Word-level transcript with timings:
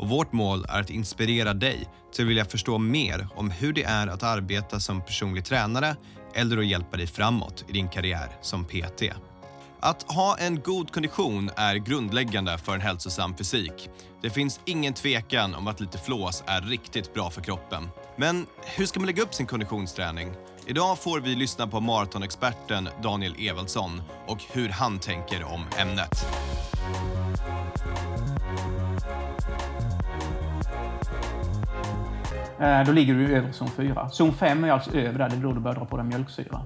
och 0.00 0.08
vårt 0.08 0.32
mål 0.32 0.66
är 0.68 0.80
att 0.80 0.90
inspirera 0.90 1.54
dig 1.54 1.88
till 2.12 2.24
att 2.24 2.30
vilja 2.30 2.44
förstå 2.44 2.78
mer 2.78 3.28
om 3.34 3.50
hur 3.50 3.72
det 3.72 3.82
är 3.82 4.06
att 4.06 4.22
arbeta 4.22 4.80
som 4.80 5.00
personlig 5.00 5.44
tränare 5.44 5.96
eller 6.34 6.58
att 6.58 6.66
hjälpa 6.66 6.96
dig 6.96 7.06
framåt 7.06 7.64
i 7.68 7.72
din 7.72 7.88
karriär 7.88 8.28
som 8.40 8.64
PT. 8.64 9.02
Att 9.80 10.02
ha 10.02 10.36
en 10.38 10.60
god 10.60 10.92
kondition 10.92 11.50
är 11.56 11.74
grundläggande 11.74 12.58
för 12.58 12.74
en 12.74 12.80
hälsosam 12.80 13.34
fysik. 13.36 13.88
Det 14.22 14.30
finns 14.30 14.60
ingen 14.64 14.94
tvekan 14.94 15.54
om 15.54 15.66
att 15.66 15.80
lite 15.80 15.98
flås 15.98 16.42
är 16.46 16.60
riktigt 16.60 17.14
bra 17.14 17.30
för 17.30 17.40
kroppen. 17.40 17.88
Men 18.16 18.46
hur 18.64 18.86
ska 18.86 19.00
man 19.00 19.06
lägga 19.06 19.22
upp 19.22 19.34
sin 19.34 19.46
konditionsträning? 19.46 20.32
Idag 20.66 20.98
får 20.98 21.20
vi 21.20 21.34
lyssna 21.34 21.66
på 21.66 21.80
maratonexperten 21.80 22.88
Daniel 23.02 23.34
Evaldsson 23.38 24.02
och 24.26 24.38
hur 24.52 24.68
han 24.68 24.98
tänker 24.98 25.44
om 25.44 25.64
ämnet. 25.78 26.26
Eh, 32.60 32.84
Då 32.86 32.92
ligger 32.92 33.14
du 33.14 33.36
över 33.36 33.52
zon 33.52 33.68
4. 33.68 34.08
Zon 34.08 34.32
5 34.32 34.64
är 34.64 34.70
alltså 34.70 34.90
över 34.96 35.18
där, 35.18 35.28
det 35.28 35.36
är 35.36 35.40
då 35.40 35.52
du 35.52 35.60
börjar 35.60 35.76
dra 35.76 35.84
på 35.84 35.96
dig 35.96 36.06
mjölksyra. 36.06 36.62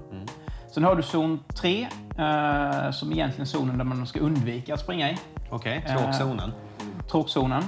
Sen 0.75 0.85
har 0.85 0.97
du 0.97 1.03
zon 1.03 1.41
3, 1.61 1.83
eh, 2.19 2.91
som 2.91 3.13
egentligen 3.13 3.41
är 3.41 3.45
zonen 3.45 3.79
där 3.79 3.85
man 3.85 4.07
ska 4.07 4.21
undvika 4.21 4.75
att 4.75 4.81
springa 4.81 5.11
i. 5.11 5.17
Okej, 5.51 5.85
tråkzonen. 5.89 6.53
Tråkzonen. 7.11 7.63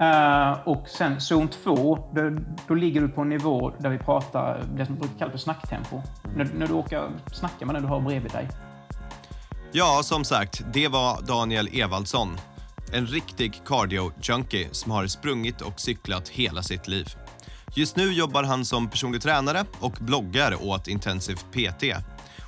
Eh, 0.00 0.52
och 0.68 0.88
sen 0.88 1.20
zon 1.20 1.48
2, 1.48 2.08
då, 2.14 2.30
då 2.68 2.74
ligger 2.74 3.00
du 3.00 3.08
på 3.08 3.20
en 3.20 3.28
nivå 3.28 3.72
där 3.78 3.90
vi 3.90 3.98
pratar 3.98 4.62
det 4.76 4.86
som 4.86 4.94
brukar 4.94 5.18
kallas 5.18 5.32
för 5.32 5.38
snacktempo. 5.38 6.02
När, 6.36 6.48
när 6.54 6.66
du 6.66 6.72
åker 6.72 7.08
snacka 7.32 7.66
med 7.66 7.74
den 7.74 7.82
du 7.82 7.88
har 7.88 8.00
bredvid 8.00 8.32
dig. 8.32 8.48
Ja, 9.72 10.00
som 10.02 10.24
sagt, 10.24 10.64
det 10.72 10.88
var 10.88 11.22
Daniel 11.22 11.68
Evaldsson. 11.72 12.28
En 12.92 13.06
riktig 13.06 13.60
cardio-junkie 13.66 14.68
som 14.72 14.92
har 14.92 15.06
sprungit 15.06 15.60
och 15.60 15.80
cyklat 15.80 16.28
hela 16.28 16.62
sitt 16.62 16.88
liv. 16.88 17.06
Just 17.76 17.96
nu 17.96 18.12
jobbar 18.12 18.42
han 18.42 18.64
som 18.64 18.90
personlig 18.90 19.22
tränare 19.22 19.64
och 19.80 19.92
bloggar 20.00 20.62
åt 20.62 20.88
Intensiv 20.88 21.34
PT. 21.34 21.84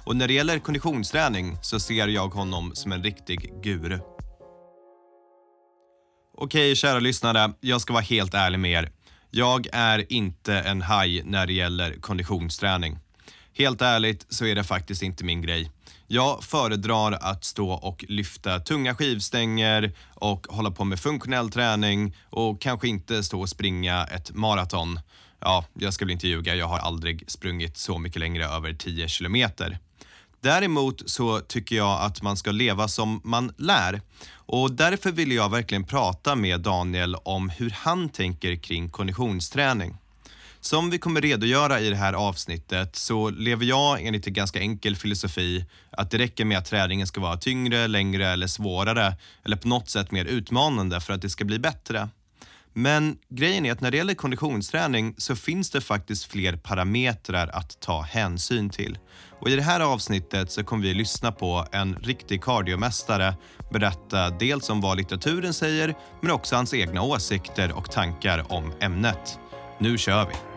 Och 0.04 0.16
när 0.16 0.28
det 0.28 0.34
gäller 0.34 0.58
konditionsträning 0.58 1.58
så 1.62 1.80
ser 1.80 2.08
jag 2.08 2.28
honom 2.28 2.72
som 2.74 2.92
en 2.92 3.02
riktig 3.02 3.52
guru. 3.62 3.98
Okej, 6.36 6.76
kära 6.76 6.98
lyssnare. 6.98 7.52
Jag 7.60 7.80
ska 7.80 7.92
vara 7.92 8.02
helt 8.02 8.34
ärlig 8.34 8.58
med 8.58 8.70
er. 8.70 8.90
Jag 9.30 9.66
är 9.72 10.12
inte 10.12 10.54
en 10.54 10.82
haj 10.82 11.22
när 11.24 11.46
det 11.46 11.52
gäller 11.52 12.00
konditionsträning. 12.00 12.98
Helt 13.52 13.82
ärligt 13.82 14.26
så 14.28 14.46
är 14.46 14.54
det 14.54 14.64
faktiskt 14.64 15.02
inte 15.02 15.24
min 15.24 15.42
grej. 15.42 15.70
Jag 16.08 16.44
föredrar 16.44 17.12
att 17.12 17.44
stå 17.44 17.70
och 17.70 18.04
lyfta 18.08 18.60
tunga 18.60 18.94
skivstänger 18.94 19.92
och 20.14 20.46
hålla 20.50 20.70
på 20.70 20.84
med 20.84 21.00
funktionell 21.00 21.50
träning 21.50 22.16
och 22.30 22.60
kanske 22.60 22.88
inte 22.88 23.22
stå 23.22 23.40
och 23.40 23.48
springa 23.48 24.04
ett 24.04 24.34
maraton. 24.34 25.00
Ja, 25.40 25.64
jag 25.74 25.94
ska 25.94 26.04
väl 26.04 26.12
inte 26.12 26.28
ljuga, 26.28 26.54
jag 26.54 26.66
har 26.66 26.78
aldrig 26.78 27.30
sprungit 27.30 27.76
så 27.76 27.98
mycket 27.98 28.20
längre 28.20 28.46
över 28.46 28.72
10 28.72 29.08
kilometer. 29.08 29.78
Däremot 30.40 31.10
så 31.10 31.40
tycker 31.40 31.76
jag 31.76 32.02
att 32.02 32.22
man 32.22 32.36
ska 32.36 32.50
leva 32.50 32.88
som 32.88 33.20
man 33.24 33.52
lär. 33.56 34.00
Och 34.32 34.72
därför 34.72 35.12
ville 35.12 35.34
jag 35.34 35.50
verkligen 35.50 35.84
prata 35.84 36.34
med 36.34 36.60
Daniel 36.60 37.14
om 37.14 37.50
hur 37.50 37.70
han 37.70 38.08
tänker 38.08 38.56
kring 38.56 38.88
konditionsträning. 38.88 39.96
Som 40.66 40.90
vi 40.90 40.98
kommer 40.98 41.20
redogöra 41.20 41.80
i 41.80 41.90
det 41.90 41.96
här 41.96 42.12
avsnittet 42.12 42.96
så 42.96 43.30
lever 43.30 43.64
jag 43.64 44.02
enligt 44.02 44.26
en 44.26 44.32
ganska 44.32 44.60
enkel 44.60 44.96
filosofi 44.96 45.64
att 45.90 46.10
det 46.10 46.18
räcker 46.18 46.44
med 46.44 46.58
att 46.58 46.64
träningen 46.64 47.06
ska 47.06 47.20
vara 47.20 47.36
tyngre, 47.36 47.86
längre 47.86 48.28
eller 48.28 48.46
svårare 48.46 49.16
eller 49.44 49.56
på 49.56 49.68
något 49.68 49.90
sätt 49.90 50.10
mer 50.10 50.24
utmanande 50.24 51.00
för 51.00 51.12
att 51.12 51.22
det 51.22 51.30
ska 51.30 51.44
bli 51.44 51.58
bättre. 51.58 52.08
Men 52.72 53.18
grejen 53.28 53.66
är 53.66 53.72
att 53.72 53.80
när 53.80 53.90
det 53.90 53.96
gäller 53.96 54.14
konditionsträning 54.14 55.14
så 55.18 55.36
finns 55.36 55.70
det 55.70 55.80
faktiskt 55.80 56.24
fler 56.24 56.56
parametrar 56.56 57.48
att 57.48 57.80
ta 57.80 58.02
hänsyn 58.02 58.70
till. 58.70 58.98
Och 59.40 59.48
I 59.48 59.56
det 59.56 59.62
här 59.62 59.80
avsnittet 59.80 60.50
så 60.52 60.64
kommer 60.64 60.82
vi 60.82 60.94
lyssna 60.94 61.32
på 61.32 61.66
en 61.72 61.94
riktig 61.94 62.42
kardiomästare 62.42 63.34
berätta 63.72 64.30
dels 64.30 64.70
om 64.70 64.80
vad 64.80 64.96
litteraturen 64.96 65.54
säger 65.54 65.94
men 66.22 66.30
också 66.30 66.56
hans 66.56 66.74
egna 66.74 67.02
åsikter 67.02 67.72
och 67.72 67.90
tankar 67.90 68.52
om 68.52 68.72
ämnet. 68.80 69.38
Nu 69.78 69.98
kör 69.98 70.26
vi! 70.26 70.55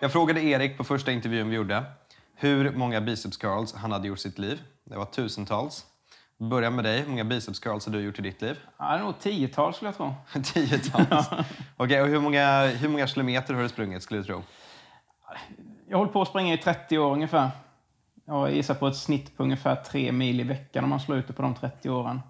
Jag 0.00 0.12
frågade 0.12 0.42
Erik 0.42 0.76
på 0.76 0.84
första 0.84 1.12
intervjun 1.12 1.50
vi 1.50 1.56
gjorde 1.56 1.84
hur 2.34 2.72
många 2.72 3.00
biceps 3.00 3.36
curls 3.36 3.74
han 3.74 3.92
hade 3.92 4.08
gjort 4.08 4.18
i 4.18 4.22
sitt 4.22 4.38
liv. 4.38 4.62
Det 4.84 4.96
var 4.96 5.04
tusentals. 5.04 5.86
Börja 6.36 6.70
med 6.70 6.84
dig. 6.84 7.00
Hur 7.00 7.08
många 7.08 7.24
biceps 7.24 7.58
curls 7.58 7.86
har 7.86 7.92
du 7.92 8.00
gjort 8.00 8.18
i 8.18 8.22
ditt 8.22 8.42
liv? 8.42 8.58
Ja, 8.78 8.84
det 8.84 8.98
är 8.98 9.04
nog 9.04 9.18
tiotal 9.18 9.74
skulle 9.74 9.88
jag 9.88 9.96
tro. 9.96 10.14
Tiotals. 10.42 11.26
Okej, 11.76 12.02
och 12.02 12.08
hur 12.08 12.20
många, 12.20 12.66
hur 12.66 12.88
många 12.88 13.06
kilometer 13.06 13.54
har 13.54 13.62
du 13.62 13.68
sprungit 13.68 14.02
skulle 14.02 14.20
du 14.20 14.24
tro? 14.24 14.42
Jag 15.88 15.96
har 15.96 15.98
hållit 15.98 16.12
på 16.12 16.22
att 16.22 16.28
springa 16.28 16.54
i 16.54 16.58
30 16.58 16.98
år 16.98 17.12
ungefär. 17.12 17.50
Jag 18.24 18.54
gissar 18.54 18.74
på 18.74 18.88
ett 18.88 18.96
snitt 18.96 19.36
på 19.36 19.42
ungefär 19.42 19.76
3 19.76 20.12
mil 20.12 20.40
i 20.40 20.44
veckan 20.44 20.84
om 20.84 20.90
man 20.90 21.00
slår 21.00 21.18
ut 21.18 21.26
det 21.26 21.32
på 21.32 21.42
de 21.42 21.54
30 21.54 21.90
åren. 21.90 22.20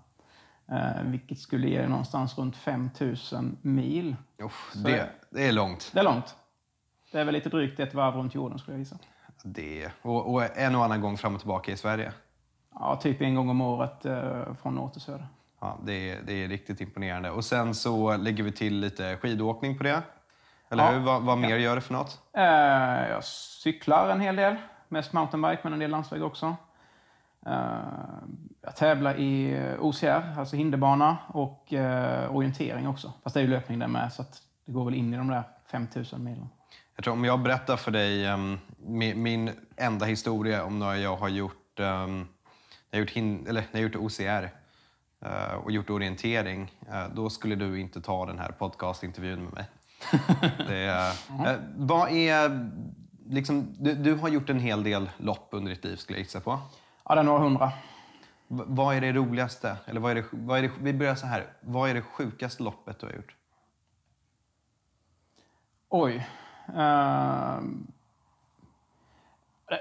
Eh, 0.73 1.03
vilket 1.05 1.39
skulle 1.39 1.69
ge 1.69 1.89
någonstans 1.89 2.39
runt 2.39 2.57
5000 2.57 3.59
mil. 3.63 4.17
Uff, 4.43 4.73
det, 4.75 5.11
det 5.31 5.47
är 5.47 5.53
långt. 5.53 5.91
Det 5.93 6.01
är 6.01 6.05
långt. 6.05 6.37
Det 7.13 7.21
är 7.21 7.25
väl 7.25 7.35
lite 7.35 7.49
drygt 7.49 7.81
ett 7.81 7.95
varv 7.95 8.15
runt 8.15 8.35
jorden 8.35 8.59
skulle 8.59 8.75
jag 8.75 8.79
gissa. 8.79 8.97
Det, 9.43 9.91
och, 10.03 10.35
och 10.35 10.57
en 10.59 10.75
och 10.75 10.85
annan 10.85 11.01
gång 11.01 11.17
fram 11.19 11.35
och 11.35 11.41
tillbaka 11.41 11.73
i 11.73 11.77
Sverige. 11.77 12.13
Ja, 12.75 12.97
typ 12.97 13.21
en 13.21 13.35
gång 13.35 13.49
om 13.49 13.61
året 13.61 14.05
eh, 14.07 14.55
från 14.63 14.75
norr 14.75 14.89
till 14.89 15.01
söder. 15.01 15.27
Ja, 15.61 15.79
det, 15.85 16.11
är- 16.11 16.23
det 16.23 16.33
är 16.45 16.49
riktigt 16.49 16.81
imponerande. 16.81 17.31
Och 17.31 17.45
sen 17.45 17.75
så 17.75 18.17
lägger 18.17 18.45
vi 18.45 18.53
till 18.53 18.81
lite 18.81 19.17
skidåkning 19.17 19.79
på 19.79 19.85
det. 19.85 20.03
Eller 20.71 20.85
Ja. 20.85 20.91
hur? 20.91 21.01
Vad, 21.01 21.23
vad 21.23 21.39
mer 21.39 21.57
gör 21.57 21.75
du 21.75 21.81
för 21.81 21.95
något? 21.95 22.21
Eh, 22.33 22.43
jag 23.11 23.25
cyklar 23.25 24.09
en 24.11 24.21
hel 24.21 24.37
del. 24.37 24.57
Mest 24.89 25.13
mountainbike, 25.13 25.61
men 25.63 25.73
en 25.73 25.79
del 25.79 25.91
landsväg 25.91 26.23
också. 26.23 26.57
Eh, 27.47 27.53
jag 28.63 28.77
tävlar 28.77 29.15
i 29.19 29.61
OCR, 29.81 30.35
alltså 30.39 30.57
hinderbana, 30.57 31.17
och 31.29 31.73
eh, 31.73 32.37
orientering 32.37 32.89
också. 32.89 33.13
Fast 33.23 33.35
det 33.35 33.41
är 33.41 33.45
ju 33.45 33.51
löpning 33.51 33.79
där 33.79 33.89
med, 33.89 34.13
så 34.13 34.23
att 34.23 34.43
det 34.65 34.73
går 34.73 34.85
väl 34.85 34.95
in 34.95 35.15
i 35.15 35.17
de 35.17 35.29
där 35.29 35.43
5000 35.71 36.25
milen. 36.25 36.49
Jag 36.99 37.05
tror 37.05 37.15
om 37.15 37.25
jag 37.25 37.43
berättar 37.43 37.77
för 37.77 37.91
dig 37.91 38.27
um, 38.33 38.59
min, 38.79 39.23
min 39.23 39.51
enda 39.77 40.07
historia 40.07 40.65
om 40.65 40.79
när 40.79 40.95
jag 40.95 41.17
har 41.17 41.29
gjort, 41.29 41.81
um, 41.81 42.29
jag 42.91 43.01
gjort, 43.01 43.11
hin, 43.11 43.47
eller 43.49 43.61
när 43.73 43.81
jag 43.81 43.93
gjort 43.93 43.97
OCR 43.97 44.51
eh, 45.21 45.55
och 45.55 45.73
gjort 45.73 45.91
orientering, 45.91 46.73
eh, 46.91 47.09
då 47.15 47.31
skulle 47.31 47.55
du 47.55 47.81
inte 47.81 48.01
ta 48.01 48.27
den 48.27 48.39
här 48.39 48.53
podcastintervjun 48.53 49.45
med 49.45 49.53
mig. 49.53 49.65
det, 50.69 50.77
är, 50.77 51.11
eh, 51.47 51.61
vad 51.77 52.11
är, 52.11 52.71
liksom, 53.27 53.77
du, 53.79 53.95
du 53.95 54.15
har 54.15 54.29
gjort 54.29 54.51
en 54.51 54.61
hel 54.61 54.83
del 54.83 55.11
lopp 55.17 55.49
under 55.51 55.71
ditt 55.71 55.85
liv 55.85 55.97
skulle 55.97 56.19
jag 56.19 56.25
gissa 56.25 56.41
på. 56.41 56.61
Ja, 57.05 57.15
det 57.15 57.21
är 57.21 57.25
några 57.25 57.39
hundra. 57.39 57.73
V- 58.49 58.65
vad 58.67 58.97
är 58.97 59.01
det 59.01 59.13
roligaste? 59.13 59.77
Eller 59.87 60.01
vad 60.01 60.11
är 60.11 60.15
det, 60.15 60.25
vad 60.31 60.59
är 60.59 60.63
det, 60.63 60.71
vi 60.81 60.93
börjar 60.93 61.15
så 61.15 61.27
här. 61.27 61.53
Vad 61.61 61.91
är 61.91 61.95
det 61.95 62.03
sjukaste 62.03 62.63
loppet 62.63 63.01
du 63.01 63.07
har 63.07 63.13
gjort? 63.13 63.35
Oj. 65.89 66.27
Ehm, 66.77 67.87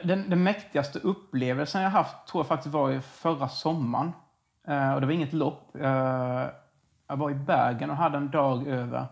den, 0.03 0.29
den 0.29 0.43
mäktigaste 0.43 0.99
upplevelsen 0.99 1.81
jag 1.81 1.89
haft 1.89 2.27
tror 2.27 2.39
jag 2.39 2.47
faktiskt 2.47 2.73
var 2.73 2.99
förra 2.99 3.49
sommaren. 3.49 4.11
Eh, 4.67 4.93
och 4.93 5.01
det 5.01 5.07
var 5.07 5.13
inget 5.13 5.33
lopp. 5.33 5.75
Eh, 5.75 6.45
jag 7.07 7.17
var 7.17 7.31
i 7.31 7.35
Bergen 7.35 7.89
och 7.89 7.95
hade 7.95 8.17
en 8.17 8.31
dag 8.31 8.67
över. 8.67 9.05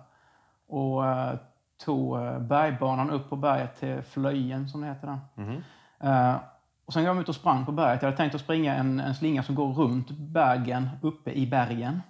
Och 0.68 1.06
eh, 1.08 1.36
tog 1.86 2.18
bergbanan 2.42 3.10
upp 3.10 3.30
på 3.30 3.36
berget 3.36 3.80
till 3.80 4.02
Flöjen, 4.02 4.70
som 4.70 4.82
det 4.82 4.88
heter 4.88 5.08
där. 5.08 5.20
Eh, 6.00 6.36
och 6.86 6.94
sen 6.94 7.04
gav 7.04 7.10
jag 7.10 7.16
mig 7.16 7.22
ut 7.22 7.30
och 7.30 7.36
sprang 7.36 7.66
på 7.66 7.72
berget. 7.72 8.02
Jag 8.02 8.08
hade 8.08 8.18
tänkt 8.18 8.36
att 8.36 8.42
springa 8.42 8.76
en, 8.76 9.00
en 9.00 9.16
slinga 9.16 9.44
som 9.44 9.56
går 9.56 9.74
runt 9.74 10.10
bergen, 10.12 10.90
uppe 11.02 11.32
i 11.32 11.48
bergen. 11.48 12.02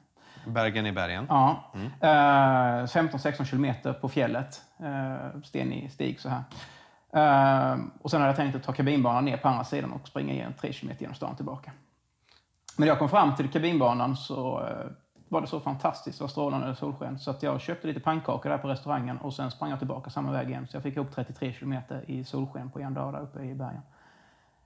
Bergen 0.47 0.85
i 0.85 0.91
bergen. 0.91 1.25
Ja. 1.29 1.71
Eh, 2.01 2.87
15-16 2.87 3.45
kilometer 3.45 3.93
på 3.93 4.09
fjället. 4.09 4.61
Eh, 4.79 5.41
stenig 5.43 5.91
stig 5.91 6.19
så 6.19 6.29
här. 6.29 6.43
Eh, 7.15 7.77
och 8.01 8.11
sen 8.11 8.21
hade 8.21 8.29
jag 8.29 8.35
tänkt 8.35 8.55
att 8.55 8.63
ta 8.63 8.73
kabinbanan 8.73 9.25
ner 9.25 9.37
på 9.37 9.47
andra 9.47 9.63
sidan 9.63 9.91
och 9.91 10.07
springa 10.07 10.33
igen 10.33 10.53
3 10.61 10.73
kilometer 10.73 11.01
genom 11.01 11.15
stan 11.15 11.35
tillbaka. 11.35 11.71
Men 12.77 12.85
när 12.85 12.87
jag 12.87 12.99
kom 12.99 13.09
fram 13.09 13.35
till 13.35 13.49
kabinbanan 13.49 14.15
så 14.15 14.67
eh, 14.67 14.91
var 15.29 15.41
det 15.41 15.47
så 15.47 15.59
fantastiskt, 15.59 16.21
var 16.21 16.27
strålande 16.27 16.75
solsken. 16.75 17.19
Så 17.19 17.31
att 17.31 17.43
jag 17.43 17.61
köpte 17.61 17.87
lite 17.87 17.99
pannkakor 17.99 18.49
där 18.49 18.57
på 18.57 18.67
restaurangen 18.67 19.17
och 19.17 19.33
sen 19.33 19.51
sprang 19.51 19.69
jag 19.69 19.79
tillbaka 19.79 20.09
samma 20.09 20.31
väg 20.31 20.49
igen. 20.49 20.67
Så 20.67 20.75
jag 20.75 20.83
fick 20.83 20.95
ihop 20.95 21.15
33 21.15 21.53
kilometer 21.53 22.03
i 22.07 22.23
solsken 22.23 22.69
på 22.69 22.79
en 22.79 22.93
dag 22.93 23.13
där 23.13 23.21
uppe 23.21 23.43
i 23.43 23.55
bergen. 23.55 23.81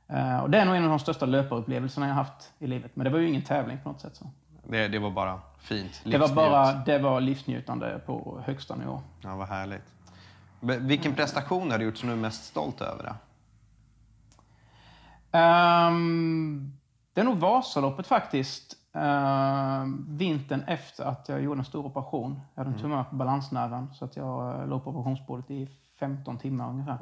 Eh, 0.07 0.39
och 0.39 0.49
det 0.49 0.57
är 0.57 0.65
nog 0.65 0.75
en 0.75 0.83
av 0.83 0.89
de 0.89 0.99
största 0.99 1.25
löparupplevelserna 1.25 2.07
jag 2.07 2.13
haft 2.13 2.53
i 2.59 2.67
livet. 2.67 2.95
Men 2.95 3.03
det 3.03 3.09
var 3.09 3.19
ju 3.19 3.27
ingen 3.27 3.41
tävling 3.41 3.79
på 3.83 3.89
något 3.89 4.01
sätt. 4.01 4.15
Så. 4.15 4.25
Det, 4.69 4.87
det 4.87 4.99
var 4.99 5.11
bara 5.11 5.39
fint. 5.57 6.01
Det 6.03 6.17
var 6.17 6.35
bara 6.35 6.73
det 6.73 6.99
var 6.99 7.21
livsnjutande 7.21 8.01
på 8.05 8.41
högsta 8.45 8.75
nivå. 8.75 9.01
Ja, 9.21 9.35
vad 9.35 9.47
härligt. 9.47 9.93
Vilken 10.59 11.15
prestation 11.15 11.71
har 11.71 11.77
du 11.77 11.85
gjort 11.85 11.97
som 11.97 12.09
du 12.09 12.15
är 12.15 12.19
mest 12.19 12.45
stolt 12.45 12.81
över? 12.81 13.03
Då? 13.03 13.15
Ehm, 15.31 16.77
det 17.13 17.21
är 17.21 17.25
nog 17.25 17.37
Vasaloppet 17.37 18.07
faktiskt. 18.07 18.75
Ehm, 18.93 20.05
vintern 20.17 20.63
efter 20.67 21.03
att 21.05 21.29
jag 21.29 21.41
gjorde 21.41 21.59
en 21.59 21.65
stor 21.65 21.85
operation. 21.85 22.41
Jag 22.55 22.63
hade 22.63 22.75
en 22.75 22.81
tumör 22.81 23.03
på 23.03 23.15
balansnerven 23.15 23.93
så 23.93 24.05
att 24.05 24.15
jag 24.15 24.61
eh, 24.61 24.67
låg 24.67 24.83
på 24.83 24.89
operationsbordet 24.89 25.51
i 25.51 25.67
15 25.99 26.37
timmar 26.37 26.69
ungefär. 26.69 26.99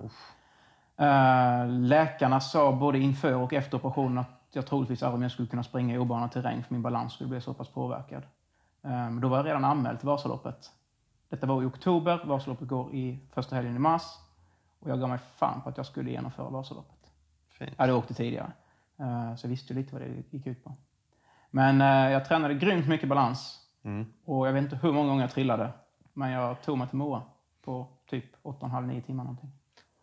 Uh, 1.01 1.69
läkarna 1.69 2.39
sa 2.39 2.71
både 2.71 2.99
inför 2.99 3.35
och 3.35 3.53
efter 3.53 3.77
operationen 3.77 4.17
att 4.17 4.36
jag 4.53 4.65
troligtvis 4.65 5.03
aldrig 5.03 5.19
mer 5.19 5.29
skulle 5.29 5.47
kunna 5.47 5.63
springa 5.63 5.95
i 5.95 5.97
obanad 5.97 6.31
terräng 6.31 6.63
för 6.63 6.73
min 6.73 6.81
balans 6.81 7.13
skulle 7.13 7.29
bli 7.29 7.41
så 7.41 7.53
pass 7.53 7.69
påverkad. 7.69 8.23
Um, 8.81 9.21
då 9.21 9.27
var 9.27 9.37
jag 9.37 9.45
redan 9.45 9.65
anmäld 9.65 9.99
till 9.99 10.07
Vasaloppet. 10.07 10.71
Detta 11.29 11.47
var 11.47 11.63
i 11.63 11.65
oktober, 11.65 12.21
Vasaloppet 12.25 12.67
går 12.67 12.93
i 12.95 13.19
första 13.33 13.55
helgen 13.55 13.75
i 13.75 13.79
mars. 13.79 14.03
Och 14.79 14.89
jag 14.89 14.99
gav 14.99 15.09
mig 15.09 15.19
fan 15.35 15.61
på 15.61 15.69
att 15.69 15.77
jag 15.77 15.85
skulle 15.85 16.11
genomföra 16.11 16.49
Vasaloppet. 16.49 17.11
Fint. 17.49 17.73
Jag 17.77 17.83
hade 17.83 17.93
åkt 17.93 18.07
det 18.07 18.13
tidigare. 18.13 18.51
Uh, 18.99 19.35
så 19.35 19.45
jag 19.45 19.49
visste 19.49 19.73
ju 19.73 19.79
lite 19.79 19.93
vad 19.93 20.01
det 20.01 20.23
gick 20.29 20.47
ut 20.47 20.63
på. 20.63 20.73
Men 21.51 21.81
uh, 21.81 22.11
jag 22.11 22.25
tränade 22.25 22.53
grymt 22.53 22.87
mycket 22.87 23.09
balans. 23.09 23.59
Mm. 23.83 24.13
Och 24.25 24.47
jag 24.47 24.53
vet 24.53 24.63
inte 24.63 24.75
hur 24.75 24.93
många 24.93 25.07
gånger 25.09 25.23
jag 25.23 25.31
trillade. 25.31 25.71
Men 26.13 26.31
jag 26.31 26.61
tog 26.61 26.77
mig 26.77 26.87
till 26.87 26.97
Mora 26.97 27.21
på 27.61 27.87
typ 28.09 28.43
8,5-9 28.43 29.01
timmar 29.01 29.23
någonting. 29.23 29.51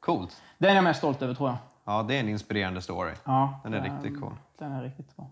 Coolt. 0.01 0.43
Den 0.59 0.71
är 0.71 0.75
jag 0.75 0.85
mest 0.85 0.99
stolt 0.99 1.23
över 1.23 1.35
tror 1.35 1.49
jag. 1.49 1.59
Ja, 1.85 2.03
det 2.03 2.17
är 2.17 2.21
en 2.21 2.29
inspirerande 2.29 2.83
story. 2.83 3.13
Ja, 3.25 3.61
Den 3.63 3.75
är 3.75 3.83
riktigt 3.83 4.21
cool. 4.21 4.33
Den 4.59 4.73
är 4.73 4.83
riktigt 4.83 5.17
bra. 5.17 5.31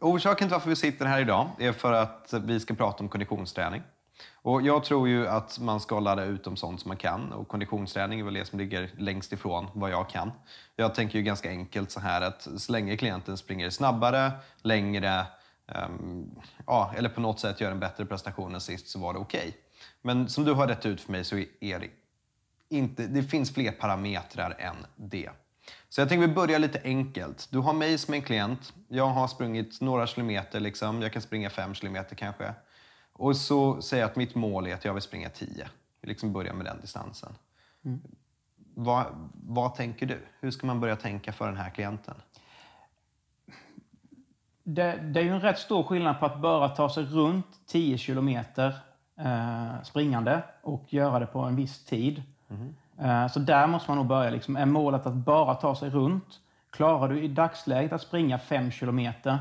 Orsaken 0.00 0.48
till 0.48 0.52
varför 0.52 0.68
vi 0.70 0.76
sitter 0.76 1.06
här 1.06 1.20
idag 1.20 1.48
är 1.58 1.72
för 1.72 1.92
att 1.92 2.34
vi 2.44 2.60
ska 2.60 2.74
prata 2.74 3.02
om 3.02 3.08
konditionsträning. 3.08 3.82
Och 4.42 4.62
jag 4.62 4.84
tror 4.84 5.08
ju 5.08 5.28
att 5.28 5.58
man 5.60 5.80
ska 5.80 6.00
ladda 6.00 6.24
ut 6.24 6.46
om 6.46 6.56
sånt 6.56 6.80
som 6.80 6.88
man 6.88 6.96
kan 6.96 7.32
och 7.32 7.48
konditionsträning 7.48 8.20
är 8.20 8.24
väl 8.24 8.34
det 8.34 8.44
som 8.44 8.58
ligger 8.58 8.90
längst 8.98 9.32
ifrån 9.32 9.66
vad 9.72 9.90
jag 9.90 10.08
kan. 10.08 10.32
Jag 10.76 10.94
tänker 10.94 11.18
ju 11.18 11.24
ganska 11.24 11.48
enkelt 11.50 11.90
så 11.90 12.00
här 12.00 12.20
att 12.20 12.48
så 12.56 12.72
länge 12.72 12.96
klienten 12.96 13.36
springer 13.36 13.70
snabbare, 13.70 14.32
längre, 14.62 15.26
ehm, 15.66 16.30
ja, 16.66 16.92
eller 16.96 17.08
på 17.08 17.20
något 17.20 17.40
sätt 17.40 17.60
gör 17.60 17.70
en 17.70 17.80
bättre 17.80 18.06
prestation 18.06 18.54
än 18.54 18.60
sist 18.60 18.88
så 18.88 18.98
var 18.98 19.12
det 19.12 19.18
okej. 19.18 19.56
Men 20.02 20.28
som 20.28 20.44
du 20.44 20.52
har 20.52 20.66
rätt 20.66 20.86
ut 20.86 21.00
för 21.00 21.12
mig 21.12 21.24
så 21.24 21.36
är 21.60 21.78
det 21.78 21.88
inte, 22.78 23.06
det 23.06 23.22
finns 23.22 23.54
fler 23.54 23.72
parametrar 23.72 24.56
än 24.58 24.76
det. 24.96 25.30
Så 25.88 26.00
jag 26.00 26.08
tänker 26.08 26.26
vi 26.26 26.34
börjar 26.34 26.58
lite 26.58 26.80
enkelt. 26.84 27.48
Du 27.50 27.58
har 27.58 27.72
mig 27.72 27.98
som 27.98 28.14
en 28.14 28.22
klient. 28.22 28.72
Jag 28.88 29.06
har 29.06 29.28
sprungit 29.28 29.80
några 29.80 30.06
kilometer, 30.06 30.60
liksom. 30.60 31.02
jag 31.02 31.12
kan 31.12 31.22
springa 31.22 31.50
fem 31.50 31.74
kilometer 31.74 32.16
kanske. 32.16 32.54
Och 33.12 33.36
så 33.36 33.82
säger 33.82 34.02
jag 34.02 34.10
att 34.10 34.16
mitt 34.16 34.34
mål 34.34 34.66
är 34.66 34.74
att 34.74 34.84
jag 34.84 34.94
vill 34.94 35.02
springa 35.02 35.28
tio. 35.28 35.68
Vi 36.00 36.08
liksom 36.08 36.32
börjar 36.32 36.54
med 36.54 36.66
den 36.66 36.80
distansen. 36.80 37.32
Vad, 38.74 39.06
vad 39.34 39.74
tänker 39.74 40.06
du? 40.06 40.26
Hur 40.40 40.50
ska 40.50 40.66
man 40.66 40.80
börja 40.80 40.96
tänka 40.96 41.32
för 41.32 41.46
den 41.46 41.56
här 41.56 41.70
klienten? 41.70 42.14
Det, 44.62 44.96
det 44.96 45.20
är 45.20 45.24
ju 45.24 45.30
en 45.30 45.40
rätt 45.40 45.58
stor 45.58 45.82
skillnad 45.82 46.20
på 46.20 46.26
att 46.26 46.40
bara 46.40 46.68
ta 46.68 46.90
sig 46.90 47.04
runt 47.04 47.46
10 47.66 47.98
kilometer 47.98 48.78
eh, 49.18 49.82
springande 49.82 50.42
och 50.62 50.92
göra 50.92 51.18
det 51.18 51.26
på 51.26 51.38
en 51.38 51.56
viss 51.56 51.84
tid. 51.84 52.22
Eh, 52.98 53.26
så 53.26 53.38
där 53.38 53.66
måste 53.66 53.90
man 53.90 53.98
nog 53.98 54.06
börja. 54.06 54.30
Liksom. 54.30 54.56
Är 54.56 54.66
målet 54.66 55.06
att 55.06 55.14
bara 55.14 55.54
ta 55.54 55.74
sig 55.74 55.90
runt? 55.90 56.40
Klarar 56.70 57.08
du 57.08 57.22
i 57.22 57.28
dagsläget 57.28 57.92
att 57.92 58.02
springa 58.02 58.38
5 58.38 58.70
kilometer 58.70 59.38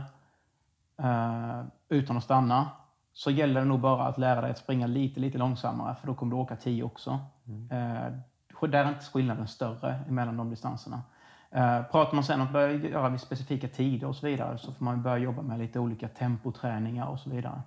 eh, 0.97 1.61
utan 1.89 2.17
att 2.17 2.23
stanna 2.23 2.67
så 3.13 3.31
gäller 3.31 3.61
det 3.61 3.67
nog 3.67 3.79
bara 3.79 4.07
att 4.07 4.17
lära 4.17 4.41
dig 4.41 4.51
att 4.51 4.57
springa 4.57 4.87
lite, 4.87 5.19
lite 5.19 5.37
långsammare 5.37 5.95
för 5.95 6.07
då 6.07 6.15
kommer 6.15 6.35
du 6.35 6.41
åka 6.41 6.55
10 6.55 6.83
också. 6.83 7.19
Eh, 7.69 8.13
där 8.69 8.85
är 8.85 8.89
inte 8.89 9.05
skillnaden 9.05 9.47
större 9.47 9.99
mellan 10.07 10.37
de 10.37 10.49
distanserna. 10.49 11.01
Pratar 11.91 12.13
man 12.13 12.23
sen 12.23 12.41
om 12.41 12.47
att 12.47 12.53
börja 12.53 12.89
göra 12.89 13.09
vid 13.09 13.21
specifika 13.21 13.67
tider 13.67 14.07
och 14.07 14.15
så 14.15 14.25
vidare 14.25 14.57
så 14.57 14.71
får 14.71 14.85
man 14.85 15.01
börja 15.01 15.17
jobba 15.17 15.41
med 15.41 15.59
lite 15.59 15.79
olika 15.79 16.07
tempoträningar 16.07 17.05
och 17.07 17.19
så 17.19 17.29
vidare. 17.29 17.61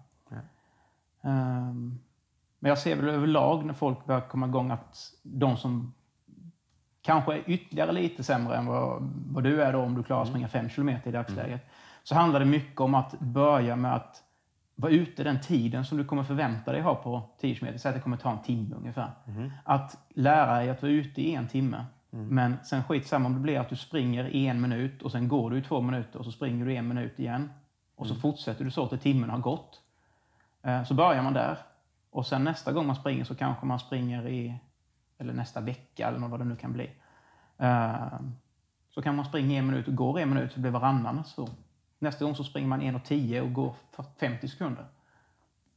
Ehm, 1.27 1.99
men 2.67 2.69
jag 2.69 2.79
ser 2.79 2.97
väl 2.97 3.09
överlag 3.09 3.65
när 3.65 3.75
folk 3.75 4.07
börjar 4.07 4.21
komma 4.21 4.47
igång 4.47 4.71
att 4.71 5.13
de 5.23 5.57
som 5.57 5.95
kanske 7.03 7.35
är 7.35 7.43
ytterligare 7.47 7.93
lite 7.93 8.23
sämre 8.23 8.57
än 8.57 8.67
vad, 8.67 9.03
vad 9.27 9.45
du 9.45 9.63
är 9.63 9.73
då 9.73 9.79
om 9.79 9.95
du 9.95 10.03
klarar 10.03 10.23
att 10.23 10.29
springa 10.29 10.49
5 10.49 10.69
km 10.69 10.89
i 11.05 11.11
dagsläget. 11.11 11.67
Så 12.03 12.15
handlar 12.15 12.41
det 12.41 12.47
mycket 12.47 12.81
om 12.81 12.95
att 12.95 13.21
börja 13.21 13.77
med 13.77 13.95
att 13.95 14.23
vara 14.75 14.93
ute 14.93 15.25
den 15.25 15.41
tiden 15.41 15.85
som 15.85 15.99
du 15.99 16.05
kommer 16.05 16.23
förvänta 16.23 16.73
dig 16.73 16.81
ha 16.81 16.95
på 16.95 17.23
10 17.41 17.55
km. 17.55 17.79
Säg 17.79 17.89
att 17.89 17.95
det 17.95 18.01
kommer 18.03 18.17
ta 18.17 18.31
en 18.31 18.43
timme 18.43 18.75
ungefär. 18.77 19.11
Att 19.65 19.99
lära 20.15 20.57
dig 20.57 20.71
att 20.71 20.83
vara 20.83 20.93
ute 20.93 21.23
i 21.23 21.35
en 21.35 21.49
timme. 21.49 21.85
Men 22.11 22.57
sen 22.65 22.85
skitsamma 22.85 23.27
om 23.27 23.35
det 23.35 23.41
blir 23.41 23.59
att 23.61 23.69
du 23.69 23.77
springer 23.77 24.25
i 24.29 24.47
en 24.47 24.61
minut 24.61 25.03
och 25.03 25.13
sen 25.13 25.29
går 25.29 25.51
du 25.51 25.59
i 25.59 25.63
två 25.63 25.81
minuter 25.81 26.19
och 26.19 26.25
så 26.25 26.33
springer 26.33 26.67
du 26.67 26.73
i 26.73 26.77
en 26.77 26.89
minut 26.89 27.19
igen. 27.19 27.51
Och 27.97 28.07
så 28.07 28.15
fortsätter 28.15 28.65
du 28.65 28.71
så 28.71 28.87
till 28.87 28.99
timmen 28.99 29.31
har 29.31 29.39
gått. 29.39 29.81
Eh, 30.63 30.85
Så 30.85 30.95
börjar 30.95 31.23
man 31.23 31.33
där. 31.33 31.59
Och 32.17 32.27
sen 32.27 32.45
nästa 32.45 32.73
gång 32.73 32.87
man 32.87 32.97
springer 32.97 33.25
så 33.25 33.35
kanske 33.35 33.67
man 33.67 33.79
springer 33.79 34.29
i, 34.29 34.59
eller 35.19 35.33
nästa 35.33 35.61
vecka 35.61 36.09
eller 36.09 36.19
vad 36.29 36.41
det 36.41 36.45
nu 36.45 36.57
kan 36.57 36.73
bli. 36.73 36.91
Eh, 37.59 37.97
Så 38.91 39.03
kan 39.03 39.17
man 39.17 39.25
springa 39.25 39.59
en 39.59 39.67
minut 39.67 39.89
och 39.89 39.95
går 39.95 40.19
en 40.21 40.29
minut 40.29 40.53
så 40.53 40.61
blir 40.61 40.71
varannan 40.71 41.25
så. 41.25 41.49
Nästa 41.99 42.25
gång 42.25 42.35
så 42.35 42.45
springer 42.45 42.69
man 42.69 42.83
1.10 42.83 43.41
och 43.41 43.53
går 43.53 43.75
för 43.93 44.05
50 44.21 44.49
sekunder. 44.49 44.87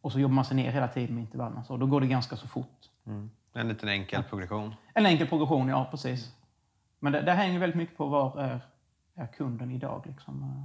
Och 0.01 0.11
så 0.11 0.19
jobbar 0.19 0.33
man 0.35 0.45
sig 0.45 0.55
ner 0.57 0.71
hela 0.71 0.87
tiden 0.87 1.15
med 1.15 1.21
intervallerna. 1.21 1.63
Så 1.63 1.77
då 1.77 1.85
går 1.85 2.01
det 2.01 2.07
ganska 2.07 2.35
så 2.37 2.47
fort. 2.47 2.89
En 3.53 3.67
liten 3.67 3.89
enkel 3.89 4.23
progression. 4.23 4.75
En 4.93 5.05
enkel 5.05 5.27
progression, 5.27 5.67
ja 5.67 5.87
precis. 5.91 6.35
Men 6.99 7.13
det, 7.13 7.21
det 7.21 7.31
hänger 7.33 7.59
väldigt 7.59 7.77
mycket 7.77 7.97
på 7.97 8.05
var 8.07 8.39
är, 8.39 8.59
är 9.15 9.27
kunden 9.27 9.71
idag. 9.71 10.03
Liksom, 10.07 10.63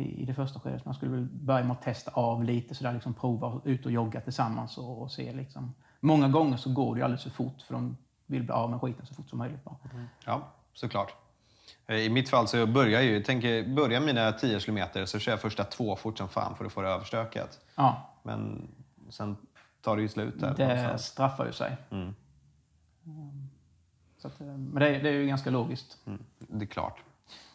i, 0.00 0.22
I 0.22 0.24
det 0.24 0.34
första 0.34 0.60
skedet. 0.60 0.84
Man 0.84 0.94
skulle 0.94 1.10
väl 1.12 1.24
börja 1.32 1.64
med 1.64 1.72
att 1.72 1.82
testa 1.82 2.10
av 2.10 2.44
lite, 2.44 2.74
så 2.74 2.84
där, 2.84 2.92
liksom, 2.92 3.14
prova 3.14 3.60
ut 3.64 3.86
och 3.86 3.92
jogga 3.92 4.20
tillsammans 4.20 4.78
och, 4.78 5.02
och 5.02 5.10
se. 5.12 5.32
Liksom. 5.32 5.74
Många 6.00 6.28
gånger 6.28 6.56
så 6.56 6.72
går 6.72 6.94
det 6.94 6.98
ju 6.98 7.04
alldeles 7.04 7.22
för 7.22 7.30
fort 7.30 7.62
för 7.62 7.74
de 7.74 7.96
vill 8.26 8.42
bli 8.42 8.52
av 8.52 8.70
med 8.70 8.80
skiten 8.80 9.06
så 9.06 9.14
fort 9.14 9.28
som 9.28 9.38
möjligt. 9.38 9.64
Bara. 9.64 9.76
Ja, 10.24 10.42
såklart. 10.72 11.14
Eh, 11.86 11.96
I 11.96 12.10
mitt 12.10 12.28
fall 12.28 12.48
så 12.48 12.66
börjar 12.66 12.90
jag 12.90 13.04
ju, 13.04 13.22
tänker 13.22 13.74
börja 13.74 14.00
mina 14.00 14.32
10 14.32 14.60
kilometer 14.60 15.04
så 15.06 15.18
kör 15.18 15.32
jag 15.32 15.40
första 15.40 15.64
två 15.64 15.96
fort 15.96 16.18
som 16.18 16.28
fan 16.28 16.56
för 16.56 16.64
att 16.64 16.72
få 16.72 16.82
det 16.82 16.88
överstökat. 16.88 17.60
Ja, 17.74 18.10
Men 18.22 18.68
sen 19.08 19.36
tar 19.80 19.96
det 19.96 20.02
ju 20.02 20.08
slut 20.08 20.40
där. 20.40 20.54
det 20.56 20.66
någonstans. 20.66 21.04
straffar 21.06 21.46
ju 21.46 21.52
sig. 21.52 21.76
Mm. 21.90 22.14
Så 24.18 24.28
att, 24.28 24.40
eh, 24.40 24.46
men 24.46 24.74
det, 24.74 24.88
är- 24.96 25.02
det 25.02 25.08
är 25.08 25.12
ju 25.12 25.26
ganska 25.26 25.50
logiskt. 25.50 25.98
Mm, 26.06 26.22
det 26.38 26.64
är 26.64 26.66
klart. 26.66 27.02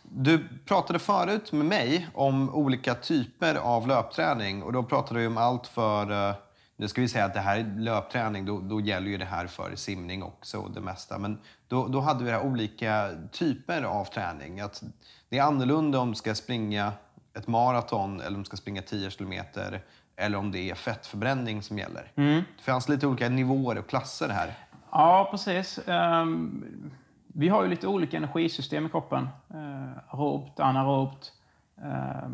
Du 0.09 0.47
pratade 0.65 0.99
förut 0.99 1.51
med 1.51 1.65
mig 1.65 2.07
om 2.13 2.55
olika 2.55 2.95
typer 2.95 3.55
av 3.55 3.87
löpträning 3.87 4.63
och 4.63 4.73
då 4.73 4.83
pratade 4.83 5.19
vi 5.19 5.27
om 5.27 5.37
allt 5.37 5.67
för, 5.67 6.29
eh, 6.29 6.35
nu 6.77 6.87
ska 6.87 7.01
vi 7.01 7.07
säga 7.07 7.25
att 7.25 7.33
det 7.33 7.39
här 7.39 7.57
är 7.57 7.79
löpträning, 7.79 8.45
då, 8.45 8.59
då 8.59 8.81
gäller 8.81 9.07
ju 9.07 9.17
det 9.17 9.25
här 9.25 9.47
för 9.47 9.75
simning 9.75 10.23
också 10.23 10.57
och 10.57 10.71
det 10.71 10.81
mesta. 10.81 11.17
Men 11.17 11.37
då, 11.67 11.87
då 11.87 11.99
hade 11.99 12.23
vi 12.23 12.31
här 12.31 12.45
olika 12.45 13.09
typer 13.31 13.83
av 13.83 14.05
träning. 14.05 14.59
Att 14.59 14.83
det 15.29 15.37
är 15.37 15.43
annorlunda 15.43 15.99
om 15.99 16.09
du 16.09 16.15
ska 16.15 16.35
springa 16.35 16.93
ett 17.37 17.47
maraton 17.47 18.21
eller 18.21 18.35
om 18.35 18.43
du 18.43 18.45
ska 18.45 18.57
springa 18.57 18.81
10 18.81 19.09
kilometer 19.09 19.81
eller 20.15 20.37
om 20.37 20.51
det 20.51 20.69
är 20.69 20.75
fettförbränning 20.75 21.61
som 21.61 21.79
gäller. 21.79 22.11
Det 22.57 22.63
fanns 22.63 22.89
lite 22.89 23.07
olika 23.07 23.29
nivåer 23.29 23.77
och 23.77 23.87
klasser 23.87 24.29
här. 24.29 24.53
Ja, 24.91 25.27
precis. 25.31 25.79
Ehm, 25.87 26.91
vi 27.37 27.49
har 27.49 27.63
ju 27.63 27.69
lite 27.69 27.87
olika 27.87 28.17
energisystem 28.17 28.85
i 28.85 28.89
kroppen. 28.89 29.29
Eh, 29.49 29.97
aerobt, 30.09 30.59
anaerobt. 30.59 31.33
eh, 31.77 32.29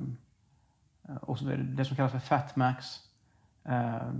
och 1.21 1.37
så 1.39 1.45
vidare. 1.45 1.61
Det 1.61 1.85
som 1.85 1.95
kallas 1.95 2.11
för 2.11 2.19
fatmax. 2.19 2.99
Eh, 3.63 4.11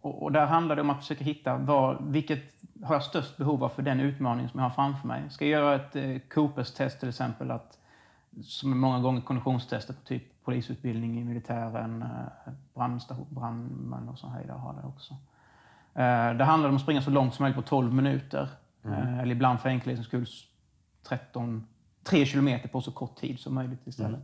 och, 0.00 0.22
och 0.22 0.32
där 0.32 0.46
handlar 0.46 0.76
det 0.76 0.82
om 0.82 0.90
att 0.90 1.00
försöka 1.00 1.24
hitta 1.24 1.56
var, 1.56 1.98
vilket 2.00 2.42
har 2.82 2.94
jag 2.94 3.02
störst 3.02 3.36
behov 3.36 3.64
av 3.64 3.68
för 3.68 3.82
den 3.82 4.00
utmaning 4.00 4.48
som 4.48 4.60
jag 4.60 4.64
har 4.64 4.74
framför 4.74 5.08
mig. 5.08 5.30
Ska 5.30 5.44
jag 5.46 5.60
göra 5.60 5.74
ett 5.74 5.96
eh, 5.96 6.18
Coopers-test 6.34 7.00
till 7.00 7.08
exempel, 7.08 7.50
att, 7.50 7.78
som 8.42 8.72
är 8.72 8.76
många 8.76 9.00
gånger 9.00 9.20
konditionstester 9.20 9.94
på 9.94 10.00
typ 10.00 10.44
polisutbildning 10.44 11.20
i 11.20 11.24
militären, 11.24 12.02
uh, 12.02 12.52
brandstation, 12.74 13.26
brandmän 13.30 14.08
och 14.08 14.18
så 14.18 14.28
här 14.28 14.48
har 14.48 14.72
det 14.72 14.88
också. 14.88 15.14
Eh, 15.94 16.36
Det 16.36 16.44
handlar 16.44 16.68
om 16.68 16.76
att 16.76 16.82
springa 16.82 17.02
så 17.02 17.10
långt 17.10 17.34
som 17.34 17.42
möjligt 17.42 17.56
på 17.56 17.68
12 17.68 17.92
minuter. 17.94 18.48
Eh, 18.92 19.18
Eller 19.18 19.34
ibland 19.34 19.60
för 19.60 19.68
enkelhetens 19.68 20.06
skull 20.06 20.26
13, 21.02 21.66
3 22.02 22.26
kilometer 22.26 22.68
på 22.68 22.80
så 22.80 22.92
kort 22.92 23.16
tid 23.16 23.40
som 23.40 23.54
möjligt 23.54 23.86
istället. 23.86 24.20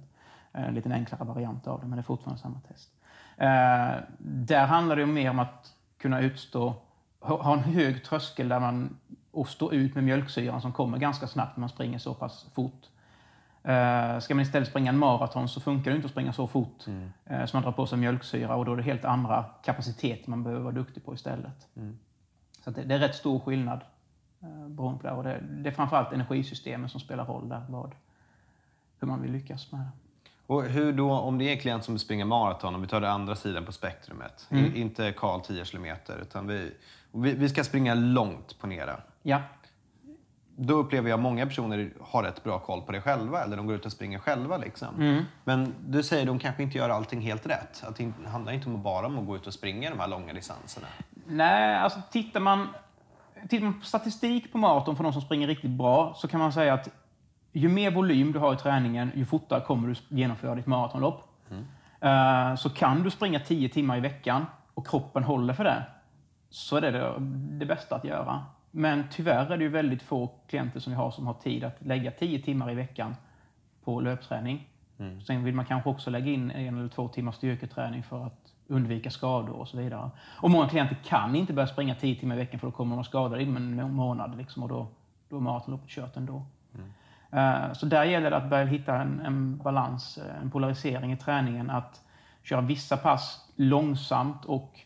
En 0.53 0.75
lite 0.75 0.93
enklare 0.93 1.25
variant 1.25 1.67
av 1.67 1.81
det, 1.81 1.87
men 1.87 1.97
det 1.97 2.01
är 2.01 2.03
fortfarande 2.05 2.43
samma 2.43 2.61
test. 2.61 2.91
Eh, 3.37 4.03
där 4.19 4.67
handlar 4.67 4.97
det 4.97 5.07
mer 5.07 5.31
om 5.31 5.39
att 5.39 5.75
kunna 5.99 6.21
utstå, 6.21 6.75
ha 7.21 7.53
en 7.53 7.59
hög 7.59 8.05
tröskel 8.05 8.49
där 8.49 8.61
man, 8.61 8.99
och 9.31 9.49
stå 9.49 9.73
ut 9.73 9.95
med 9.95 10.05
mjölksyran 10.05 10.61
som 10.61 10.73
kommer 10.73 10.99
ganska 10.99 11.27
snabbt 11.27 11.57
när 11.57 11.61
man 11.61 11.69
springer 11.69 11.99
så 11.99 12.15
pass 12.15 12.47
fort. 12.55 12.89
Ska 14.21 14.35
man 14.35 14.41
istället 14.41 14.69
springa 14.69 14.91
en 14.91 14.99
maraton 14.99 15.49
så 15.49 15.61
funkar 15.61 15.91
det 15.91 15.95
inte 15.97 16.07
att 16.07 16.13
springa 16.13 16.33
så 16.33 16.47
fort. 16.47 16.87
Mm. 16.87 17.47
Så 17.47 17.57
man 17.57 17.63
drar 17.63 17.73
på 17.73 17.87
sig 17.87 17.99
mjölksyra 17.99 18.57
och 18.57 18.65
då 18.65 18.73
är 18.73 18.77
det 18.77 18.83
helt 18.83 19.05
andra 19.05 19.45
kapaciteter 19.65 20.31
man 20.31 20.43
behöver 20.43 20.63
vara 20.63 20.75
duktig 20.75 21.05
på 21.05 21.15
istället. 21.15 21.69
Mm. 21.77 21.99
Så 22.65 22.71
det, 22.71 22.95
är 22.95 22.99
rätt 22.99 23.15
stor 23.15 23.41
skillnad 23.41 23.81
beroende 24.69 25.01
på 25.01 25.09
det. 25.09 25.15
Och 25.15 25.25
det, 25.25 25.41
det 25.41 25.69
är 25.69 25.75
framförallt 25.75 26.13
energisystemen 26.13 26.89
som 26.89 27.01
spelar 27.01 27.25
roll 27.25 27.49
där, 27.49 27.65
vad, 27.69 27.95
hur 29.01 29.09
man 29.09 29.23
vill 29.23 29.33
lyckas 29.33 29.73
med 29.73 29.81
det. 29.81 29.89
Och 30.47 30.63
hur 30.63 30.93
då, 30.93 31.13
om 31.13 31.39
det 31.39 31.45
är 31.45 31.53
en 31.53 31.59
klient 31.59 31.85
som 31.85 31.99
springer 31.99 32.25
maraton, 32.25 32.75
om 32.75 32.83
vi 32.83 32.89
tar 32.89 33.01
det 33.01 33.11
andra 33.11 33.37
sidan 33.37 33.65
på 33.65 33.73
spektrumet, 33.73 34.47
mm. 34.51 34.77
inte 34.77 35.13
Karl 35.13 35.41
10 35.41 35.65
km, 35.65 35.87
utan 36.23 36.47
vi, 36.47 36.73
vi, 37.13 37.33
vi, 37.33 37.49
ska 37.49 37.65
springa 37.65 37.95
långt, 37.95 38.59
ponera. 38.61 39.01
Ja. 39.23 39.43
Då 40.57 40.75
upplever 40.75 41.11
jag 41.11 41.17
att 41.17 41.23
många 41.23 41.47
personer 41.47 41.93
har 42.01 42.23
rätt 42.23 42.45
bra 42.45 42.59
koll 42.59 42.83
på 42.83 42.93
det 42.93 43.01
själva, 43.01 43.43
eller 43.43 43.57
de 43.57 43.67
går 43.67 43.77
ut 43.77 43.87
och 43.87 43.93
springer 43.93 44.19
själva. 44.19 44.57
Liksom. 44.57 44.95
Mm. 44.97 45.25
Men 45.45 45.75
du 45.87 46.03
säger 46.03 46.23
att 46.23 46.27
de 46.27 46.39
kanske 46.39 46.63
inte 46.63 46.79
gör 46.79 46.89
allting 46.89 47.21
helt 47.21 47.47
rätt. 47.47 47.85
Att 47.87 47.97
det 47.97 48.13
handlar 48.27 48.53
inte 48.53 48.69
bara 48.69 49.07
om 49.07 49.19
att 49.19 49.27
gå 49.27 49.37
ut 49.37 49.47
och 49.47 49.55
springa 49.55 49.91
de 49.91 50.01
här 50.01 50.09
långa 50.09 50.33
distanserna. 50.33 50.87
Nej, 51.27 51.77
alltså 51.77 52.01
tittar 52.11 52.41
man, 52.41 52.69
tittar 53.49 53.65
man 53.65 53.81
på 53.81 53.87
statistik 53.87 54.53
på 54.53 54.59
maraton 54.59 54.97
för 54.97 55.05
de 55.05 55.13
som 55.13 55.23
springer 55.23 55.47
riktigt 55.47 55.71
bra 55.71 56.15
så 56.17 56.29
kan 56.29 56.41
man 56.41 56.53
säga 56.53 56.75
att 56.75 56.89
ju 57.53 57.69
mer 57.69 57.91
volym 57.91 58.33
du 58.33 58.39
har 58.39 58.55
i 58.55 58.57
träningen, 58.57 59.13
ju 59.15 59.25
fortare 59.25 59.61
kommer 59.61 59.89
du 59.89 59.95
genomföra 60.17 60.55
ditt 60.55 60.67
maratonlopp. 60.67 61.25
Mm. 61.51 61.65
Uh, 62.05 62.57
så 62.57 62.71
kan 62.71 63.03
du 63.03 63.11
springa 63.11 63.41
10 63.41 63.69
timmar 63.69 63.97
i 63.97 64.01
veckan 64.01 64.47
och 64.75 64.87
kroppen 64.87 65.25
håller 65.25 65.55
för 65.55 65.65
det, 65.65 65.83
så 66.51 66.77
är 66.77 66.81
det 66.81 66.91
det, 66.91 67.15
det 67.59 67.67
bästa 67.67 67.97
att 67.97 68.05
göra. 68.05 68.45
Men 68.71 69.05
tyvärr 69.11 69.53
är 69.53 69.57
det 69.57 69.65
ju 69.65 69.71
väldigt 69.71 70.03
få 70.03 70.31
klienter 70.49 70.81
som 70.81 70.93
vi 70.93 70.97
har 70.97 71.11
som 71.11 71.27
har 71.27 71.35
tid 71.35 71.65
att 71.65 71.77
lägga 71.85 72.11
10 72.11 72.43
timmar 72.43 72.71
i 72.71 72.75
veckan 72.75 73.17
på 73.85 74.01
löpträning. 74.01 74.69
Mm. 74.99 75.21
Sen 75.21 75.45
vill 75.45 75.55
man 75.55 75.65
kanske 75.65 75.91
också 75.91 76.11
lägga 76.11 76.33
in 76.33 76.51
en 76.51 76.79
eller 76.79 76.89
två 76.89 77.09
timmars 77.09 77.35
styrketräning 77.35 78.03
för 78.03 78.27
att 78.27 78.44
undvika 78.67 79.11
skador 79.11 79.55
och 79.55 79.69
så 79.69 79.77
vidare. 79.77 80.11
Och 80.37 80.51
många 80.51 80.69
klienter 80.69 80.97
kan 81.05 81.37
inte 81.37 81.53
börja 81.53 81.67
springa 81.67 81.95
10 81.95 82.21
timmar 82.21 82.35
i 82.35 82.39
veckan 82.39 82.61
för 82.61 82.67
då 82.67 82.73
kommer 82.73 82.97
de 82.97 83.05
skadade 83.05 83.43
inom 83.43 83.57
en 83.57 83.95
månad 83.95 84.37
liksom, 84.37 84.63
och 84.63 84.69
då, 84.69 84.87
då 85.29 85.37
är 85.37 85.41
maratonloppet 85.41 85.89
kört 85.89 86.17
ändå. 86.17 86.43
Mm. 86.75 86.89
Uh, 87.35 87.73
så 87.73 87.87
där 87.87 88.05
gäller 88.05 88.31
det 88.31 88.37
att 88.37 88.51
börja 88.51 88.65
hitta 88.65 88.97
en, 88.97 89.21
en, 89.21 89.59
balans, 89.59 90.19
eh, 90.19 90.43
en 90.43 90.51
polarisering 90.51 91.13
i 91.13 91.17
träningen. 91.17 91.71
Att 91.71 92.03
köra 92.43 92.61
vissa 92.61 92.97
pass 92.97 93.53
långsamt 93.57 94.45
och 94.45 94.81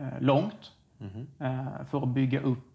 uh, 0.00 0.20
långt 0.20 0.72
mm. 1.00 1.26
uh, 1.40 1.84
för 1.84 2.02
att 2.02 2.08
bygga 2.08 2.40
upp 2.40 2.70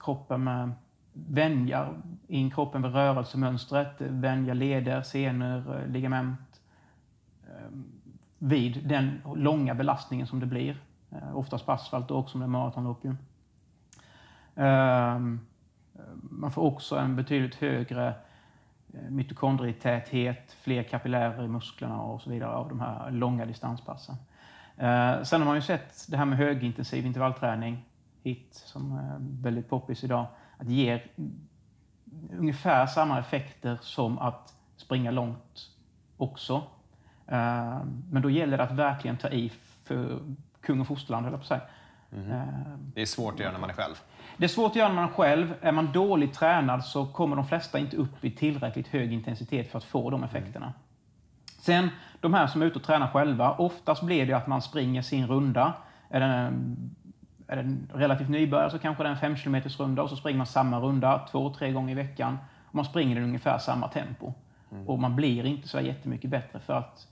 kroppen 0.00 0.44
med 0.44 0.70
vänja 1.12 1.88
in 2.28 2.50
kroppen 2.50 2.82
vid 2.82 2.92
rörelsemönstret, 2.92 3.94
vänja 3.98 4.54
leder, 4.54 5.02
senor, 5.02 5.86
ligament 5.86 6.50
vid 8.42 8.88
den 8.88 9.22
långa 9.36 9.74
belastningen 9.74 10.26
som 10.26 10.40
det 10.40 10.46
blir. 10.46 10.76
Eh, 11.10 11.36
oftast 11.36 11.66
på 11.66 11.72
asfalt 11.72 12.10
och 12.10 12.18
också 12.18 12.38
med 12.38 12.50
maratonlopp. 12.50 13.04
Ehm, 14.54 15.40
man 16.22 16.50
får 16.50 16.62
också 16.62 16.96
en 16.96 17.16
betydligt 17.16 17.54
högre 17.54 18.08
eh, 18.94 19.10
mitokondrietäthet, 19.10 20.56
fler 20.62 20.82
kapillärer 20.82 21.44
i 21.44 21.48
musklerna 21.48 22.02
och 22.02 22.22
så 22.22 22.30
vidare 22.30 22.50
av 22.50 22.68
de 22.68 22.80
här 22.80 23.10
långa 23.10 23.46
distanspassen. 23.46 24.16
Ehm, 24.76 25.24
sen 25.24 25.40
har 25.40 25.46
man 25.46 25.56
ju 25.56 25.62
sett 25.62 26.06
det 26.08 26.16
här 26.16 26.24
med 26.24 26.38
högintensiv 26.38 27.06
intervallträning, 27.06 27.84
HIT, 28.22 28.54
som 28.54 28.92
är 28.92 29.16
väldigt 29.42 29.68
poppis 29.68 30.04
idag, 30.04 30.26
att 30.58 30.68
ge 30.68 31.02
ungefär 32.38 32.86
samma 32.86 33.18
effekter 33.18 33.78
som 33.82 34.18
att 34.18 34.54
springa 34.76 35.10
långt 35.10 35.70
också. 36.16 36.62
Eh, 37.30 37.78
men 38.10 38.22
då 38.22 38.30
gäller 38.30 38.56
det 38.56 38.62
att 38.62 38.72
verkligen 38.72 39.16
ta 39.16 39.28
i 39.28 39.52
för 39.84 40.18
kung 40.60 40.80
och 40.80 40.86
fosterland, 40.86 41.24
höll 41.24 41.32
jag 41.32 41.40
på 41.40 41.46
säga. 41.46 41.60
Mm. 42.12 42.38
Det 42.94 43.02
är 43.02 43.06
svårt 43.06 43.34
att 43.34 43.40
göra 43.40 43.52
när 43.52 43.60
man 43.60 43.70
är 43.70 43.74
själv. 43.74 43.94
Det 44.36 44.44
är 44.44 44.48
svårt 44.48 44.70
att 44.70 44.76
göra 44.76 44.88
när 44.88 44.94
man 44.94 45.04
är 45.04 45.12
själv. 45.12 45.54
Är 45.60 45.72
man 45.72 45.92
dåligt 45.92 46.34
tränad 46.34 46.84
så 46.84 47.06
kommer 47.06 47.36
de 47.36 47.46
flesta 47.46 47.78
inte 47.78 47.96
upp 47.96 48.24
i 48.24 48.30
tillräckligt 48.30 48.88
hög 48.88 49.12
intensitet 49.12 49.70
för 49.70 49.78
att 49.78 49.84
få 49.84 50.10
de 50.10 50.24
effekterna. 50.24 50.72
Sen, 51.60 51.88
de 52.20 52.34
här 52.34 52.46
som 52.46 52.62
är 52.62 52.66
ute 52.66 52.78
och 52.78 52.84
tränar 52.84 53.08
själva, 53.08 53.52
oftast 53.52 54.02
blir 54.02 54.26
det 54.26 54.32
att 54.32 54.46
man 54.46 54.62
springer 54.62 55.02
sin 55.02 55.26
runda. 55.26 55.72
Är 56.08 56.20
den, 56.20 56.90
är 57.46 57.56
den 57.56 57.90
relativt 57.94 58.28
nybörjare 58.28 58.70
så 58.70 58.78
kanske 58.78 59.02
det 59.02 59.08
är 59.08 59.12
en 59.12 59.18
5 59.18 59.36
km 59.36 59.56
runda 59.78 60.02
och 60.02 60.10
så 60.10 60.16
springer 60.16 60.38
man 60.38 60.46
samma 60.46 60.80
runda 60.80 61.26
två, 61.30 61.54
tre 61.54 61.72
gånger 61.72 61.92
i 61.92 61.94
veckan. 61.94 62.38
Och 62.68 62.74
man 62.74 62.84
springer 62.84 63.14
den 63.14 63.24
ungefär 63.24 63.58
samma 63.58 63.88
tempo. 63.88 64.32
Mm. 64.72 64.88
Och 64.88 64.98
man 64.98 65.16
blir 65.16 65.46
inte 65.46 65.68
så 65.68 65.80
jättemycket 65.80 66.30
bättre 66.30 66.60
för 66.60 66.72
att 66.72 67.06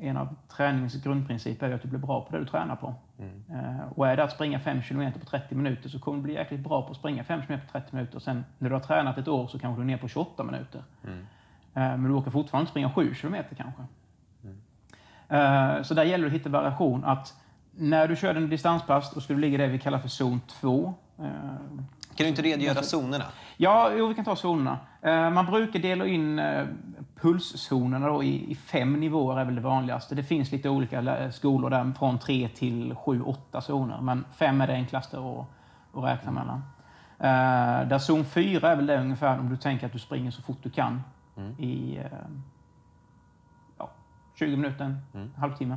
en 0.00 0.16
av 0.16 0.36
träningens 0.56 1.04
grundprinciper 1.04 1.68
är 1.68 1.74
att 1.74 1.82
du 1.82 1.88
blir 1.88 1.98
bra 1.98 2.20
på 2.20 2.32
det 2.32 2.38
du 2.38 2.46
tränar 2.46 2.76
på. 2.76 2.94
Mm. 3.18 3.64
Uh, 3.64 3.92
och 3.96 4.08
är 4.08 4.16
det 4.16 4.24
att 4.24 4.32
springa 4.32 4.60
5 4.60 4.82
km 4.82 5.12
på 5.12 5.26
30 5.26 5.54
minuter 5.54 5.88
så 5.88 5.98
kommer 5.98 6.18
du 6.18 6.22
bli 6.22 6.34
jäkligt 6.34 6.60
bra 6.60 6.82
på 6.82 6.90
att 6.90 6.96
springa 6.96 7.24
5 7.24 7.42
km 7.46 7.60
på 7.60 7.72
30 7.72 7.96
minuter. 7.96 8.18
Sen 8.18 8.44
när 8.58 8.68
du 8.68 8.74
har 8.74 8.80
tränat 8.80 9.18
ett 9.18 9.28
år 9.28 9.46
så 9.46 9.58
kanske 9.58 9.80
du 9.80 9.82
är 9.82 9.86
ner 9.86 9.96
på 9.96 10.08
28 10.08 10.44
minuter. 10.44 10.82
Mm. 11.04 11.18
Uh, 11.18 11.24
men 11.74 12.04
du 12.04 12.12
åker 12.12 12.30
fortfarande 12.30 12.70
springa 12.70 12.90
7 12.90 13.14
km 13.14 13.36
kanske. 13.56 13.82
Mm. 14.42 15.76
Uh, 15.76 15.82
så 15.82 15.94
där 15.94 16.04
gäller 16.04 16.24
det 16.24 16.28
att 16.28 16.40
hitta 16.40 16.48
variation. 16.48 17.04
Att 17.04 17.34
när 17.70 18.08
du 18.08 18.16
kör 18.16 18.34
en 18.34 18.50
distanspass, 18.50 19.14
då 19.14 19.20
ska 19.20 19.34
du 19.34 19.40
ligga 19.40 19.54
i 19.54 19.58
det 19.58 19.68
vi 19.68 19.78
kallar 19.78 19.98
för 19.98 20.08
zon 20.08 20.40
2. 20.40 20.94
Kan 22.16 22.24
du 22.24 22.28
inte 22.28 22.42
redogöra 22.42 22.82
zonerna? 22.82 23.24
Ja, 23.56 23.92
jo, 23.96 24.06
vi 24.06 24.14
kan 24.14 24.24
ta 24.24 24.36
zonerna. 24.42 24.78
Eh, 25.02 25.30
man 25.30 25.46
brukar 25.46 25.78
dela 25.78 26.06
in 26.06 26.38
eh, 26.38 26.66
pulszonerna 27.24 28.08
då 28.08 28.24
i, 28.24 28.54
fem 28.54 28.92
nivåer, 28.92 29.40
är 29.40 29.44
väl 29.44 29.54
det 29.54 29.60
vanligaste. 29.60 30.14
Det 30.14 30.22
finns 30.22 30.52
lite 30.52 30.68
olika 30.68 31.32
skolor 31.32 31.70
där, 31.70 31.92
från 31.98 32.18
tre 32.18 32.48
till 32.48 32.94
sju, 32.94 33.22
åtta 33.22 33.60
zoner. 33.60 34.00
Men 34.00 34.24
fem 34.36 34.60
är 34.60 34.66
det 34.66 34.72
enklaste 34.72 35.18
att, 35.18 35.46
att 35.92 36.04
räkna 36.04 36.30
mellan. 36.30 36.62
Eh, 37.18 37.88
där 37.88 37.98
zon 37.98 38.24
fyra 38.24 38.72
är 38.72 38.76
väl 38.76 38.86
det 38.86 39.00
ungefär 39.00 39.38
om 39.38 39.48
du 39.48 39.56
tänker 39.56 39.86
att 39.86 39.92
du 39.92 39.98
springer 39.98 40.30
så 40.30 40.42
fort 40.42 40.58
du 40.62 40.70
kan 40.70 41.02
mm. 41.36 41.50
i 41.58 42.02
ja, 43.78 43.90
20 44.38 44.56
minuter, 44.56 44.96
mm. 45.14 45.32
halvtimme. 45.36 45.76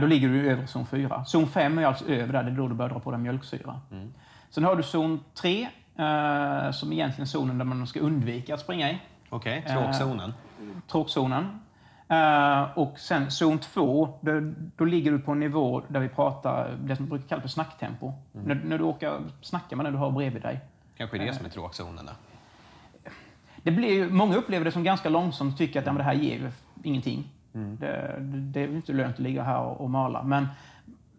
Då 0.00 0.06
ligger 0.06 0.28
du 0.28 0.44
i 0.44 0.48
övre 0.48 0.66
zon 0.66 0.86
4. 0.86 1.24
Zon 1.24 1.46
5 1.46 1.78
är 1.78 1.86
alltså 1.86 2.08
över 2.08 2.32
där, 2.32 2.42
det 2.42 2.50
är 2.50 2.56
då 2.56 2.68
du 2.68 2.74
börjar 2.74 2.90
dra 2.90 3.00
på 3.00 3.10
dig 3.10 3.20
mjölksyra. 3.20 3.80
Mm. 3.90 4.14
Sen 4.50 4.64
har 4.64 4.76
du 4.76 4.82
zon 4.82 5.20
3, 5.34 5.62
eh, 5.62 6.70
som 6.70 6.92
egentligen 6.92 7.22
är 7.22 7.24
zonen 7.24 7.58
där 7.58 7.64
man 7.64 7.86
ska 7.86 8.00
undvika 8.00 8.54
att 8.54 8.60
springa 8.60 8.90
i. 8.90 9.00
Okej, 9.32 9.58
okay, 9.58 9.74
tråkzonen. 9.74 10.30
Eh, 10.30 10.82
tråkzonen. 10.88 11.60
Eh, 12.08 12.78
och 12.78 12.98
sen 12.98 13.30
zon 13.30 13.58
2, 13.58 14.18
då, 14.20 14.52
då, 14.76 14.84
ligger 14.84 15.12
du 15.12 15.18
på 15.18 15.32
en 15.32 15.40
nivå 15.40 15.82
där 15.88 16.00
vi 16.00 16.08
pratar 16.08 16.76
det 16.80 16.96
som 16.96 17.08
brukar 17.08 17.28
kallas 17.28 17.42
för 17.42 17.48
snacktempo. 17.48 18.12
Mm. 18.34 18.46
När, 18.46 18.54
när, 18.54 18.78
du 18.78 18.84
åker 18.84 19.20
snacka 19.40 19.76
med 19.76 19.86
den 19.86 19.92
du 19.92 19.98
har 19.98 20.10
bredvid 20.10 20.42
dig. 20.42 20.60
Kanske 20.96 21.18
det 21.18 21.34
som 21.34 21.46
är 21.46 21.50
tråkzonen 21.50 22.06
då? 22.06 22.12
Det 23.62 23.70
blir, 23.70 24.08
många 24.08 24.36
upplever 24.36 24.64
det 24.64 24.72
som 24.72 24.84
ganska 24.84 25.08
långsamt 25.08 25.52
och 25.52 25.58
tycker 25.58 25.80
att 25.80 25.86
ja, 25.86 25.92
det 25.92 26.02
här 26.02 26.14
ger 26.14 26.52
ingenting. 26.82 27.28
Mm. 27.54 27.76
Det, 27.76 28.16
det, 28.20 28.60
är 28.60 28.68
inte 28.68 28.92
lönt 28.92 29.14
att 29.14 29.20
ligga 29.20 29.42
här 29.42 29.60
och, 29.60 29.80
och 29.80 29.90
mala. 29.90 30.22
Men 30.22 30.48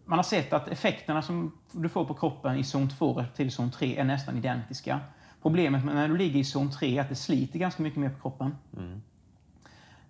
man 0.04 0.18
har 0.18 0.24
sett 0.24 0.52
att 0.52 0.68
effekterna 0.68 1.22
som 1.22 1.52
du 1.72 1.88
får 1.88 2.04
på 2.04 2.14
kroppen 2.14 2.56
i 2.56 2.64
zon 2.64 2.88
2 2.88 3.14
respektive 3.14 3.50
zon 3.50 3.70
3 3.70 3.96
är 3.96 4.04
nästan 4.04 4.36
identiska. 4.36 5.00
Problemet 5.44 5.84
med 5.84 5.94
när 5.94 6.08
du 6.08 6.16
ligger 6.16 6.40
i 6.40 6.44
zon 6.44 6.70
3 6.70 6.98
är 6.98 7.00
att 7.00 7.08
det 7.08 7.14
sliter 7.14 7.58
ganska 7.58 7.82
mycket 7.82 7.98
mer 7.98 8.08
på 8.08 8.20
kroppen. 8.20 8.56
Mm. 8.76 9.02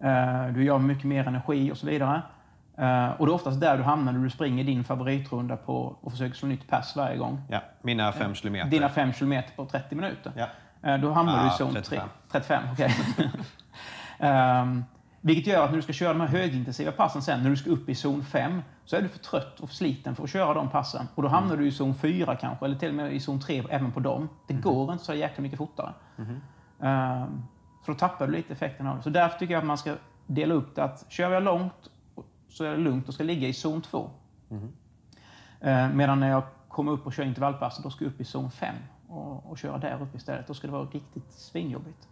Uh, 0.05 0.55
du 0.55 0.65
gör 0.65 0.79
mycket 0.79 1.05
mer 1.05 1.29
energi 1.29 1.73
och 1.73 1.77
så 1.77 1.87
vidare. 1.87 2.23
Uh, 2.79 3.21
och 3.21 3.27
det 3.27 3.31
är 3.31 3.35
oftast 3.35 3.61
där 3.61 3.77
du 3.77 3.83
hamnar 3.83 4.13
när 4.13 4.21
du 4.21 4.31
springer 4.31 4.65
din 4.65 4.85
favoritrunda 4.85 5.57
på 5.57 5.97
och 6.01 6.13
försöker 6.13 6.35
slå 6.35 6.49
nytt 6.49 6.69
pass 6.69 6.97
varje 6.97 7.17
gång. 7.17 7.43
Ja, 7.51 7.61
mina 7.83 8.13
5 8.13 8.31
uh, 8.31 8.35
kilometer. 8.35 8.71
Dina 8.71 8.89
5 8.89 9.13
kilometer 9.13 9.57
på 9.57 9.67
30 9.67 9.95
minuter. 9.95 10.33
Ja. 10.37 10.99
då 10.99 11.13
hamnar 11.13 11.43
du 11.43 11.49
i 11.49 11.51
zon 11.51 11.73
35. 11.73 12.09
3. 12.31 12.41
35, 12.41 12.63
okej. 12.73 12.95
Okay. 14.19 14.31
um, 14.61 14.85
Vilket 15.21 15.47
gör 15.47 15.65
att 15.65 15.71
när 15.71 15.77
du 15.77 15.83
ska 15.83 15.93
köra 15.93 16.13
de 16.13 16.21
här 16.21 16.29
högintensiva 16.29 16.93
passen 16.93 17.23
sen, 17.23 17.43
när 17.43 17.51
du 17.51 17.57
ska 17.57 17.71
upp 17.71 17.89
i 17.89 17.95
zon 17.95 18.25
5, 18.25 18.63
så 18.85 18.97
är 18.97 19.03
du 19.03 19.09
för 19.09 19.19
trött 19.19 19.61
och 19.61 19.69
för 19.69 19.77
sliten 19.77 20.17
för 20.17 20.25
att 20.25 20.31
köra 20.31 20.55
de 20.55 20.69
passen. 20.69 21.09
Och 21.15 21.23
då 21.23 21.29
hamnar 21.29 21.53
mm. 21.55 21.63
du 21.63 21.69
i 21.69 21.73
zon 21.73 21.95
4 21.95 22.37
kanske, 22.37 22.65
eller 22.65 22.77
till 22.77 22.89
och 22.89 22.95
med 22.95 23.13
i 23.13 23.21
zon 23.21 23.41
3 23.41 23.65
även 23.71 23.93
på 23.93 24.01
dem. 24.01 24.29
Det 24.47 24.53
mm. 24.53 24.63
går 24.63 24.93
inte 24.93 25.05
så 25.05 25.15
jäkla 25.15 25.43
mycket 25.43 25.59
fortare. 25.59 25.93
Mm. 26.17 26.31
Uh, 26.33 27.29
så 27.87 27.93
då 27.93 27.99
tappar 27.99 28.27
du 28.27 28.33
lite 28.33 28.53
effekten 28.53 28.87
av 28.87 28.97
det. 28.97 29.03
Så 29.03 29.11
därför 29.11 29.39
tycker 29.39 29.55
jag 29.55 29.61
att 29.61 29.67
man 29.67 29.79
ska 29.79 29.97
dela 30.27 30.55
upp 30.55 30.75
det 30.75 30.85
att 30.85 31.07
kör 31.09 31.31
jag 31.31 31.43
långt 31.43 31.91
så 32.49 32.65
är 32.65 32.71
det 32.71 32.77
lugnt 32.77 33.09
och 33.09 33.15
ska 33.15 33.25
ligga 33.25 33.49
i 33.49 33.53
zon 33.53 33.83
2. 33.83 34.11
Uh, 35.67 35.89
medan 35.95 36.21
när 36.21 36.29
jag 36.29 36.43
kommer 36.69 36.93
upp 36.93 37.07
och 37.07 37.13
kör 37.13 37.25
intervallpasset, 37.25 37.85
då 37.85 37.91
ska 37.91 38.05
jag 38.05 38.13
upp 38.13 38.21
i 38.21 38.25
zon 38.25 38.51
5 38.51 38.75
och, 39.09 39.51
och 39.51 39.59
köra 39.59 39.79
där 39.79 40.03
uppe 40.03 40.17
istället. 40.17 40.47
Då 40.47 40.55
ska 40.55 40.67
det 40.67 40.73
vara 40.73 40.85
riktigt 40.85 41.33
svinjobbigt. 41.33 42.09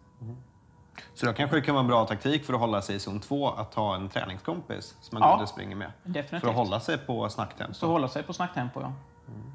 Så 1.15 1.27
då 1.27 1.33
kanske 1.33 1.57
det 1.57 1.63
kan 1.63 1.75
vara 1.75 1.83
en 1.83 1.89
bra 1.89 2.05
taktik 2.07 2.45
för 2.45 2.53
att 2.55 2.61
hålla 2.61 2.83
sig 2.83 2.97
i 2.97 2.99
zon 2.99 3.21
2 3.21 3.49
att 3.49 3.75
ha 3.75 3.95
en 3.95 4.09
träningskompis 4.09 4.97
som 5.01 5.19
man 5.21 5.39
Ja, 5.41 5.47
springer 5.47 5.77
med. 5.77 5.93
definitivt. 6.05 6.41
För 6.41 6.49
att 6.49 6.55
hålla 6.57 6.81
sig 6.81 6.99
på 6.99 7.29
snacktempo. 7.29 7.75
Så 7.75 7.87
hålla 7.87 8.09
sig 8.09 8.23
på 8.23 8.33
snacktempo, 8.33 8.81
ja. 8.81 8.93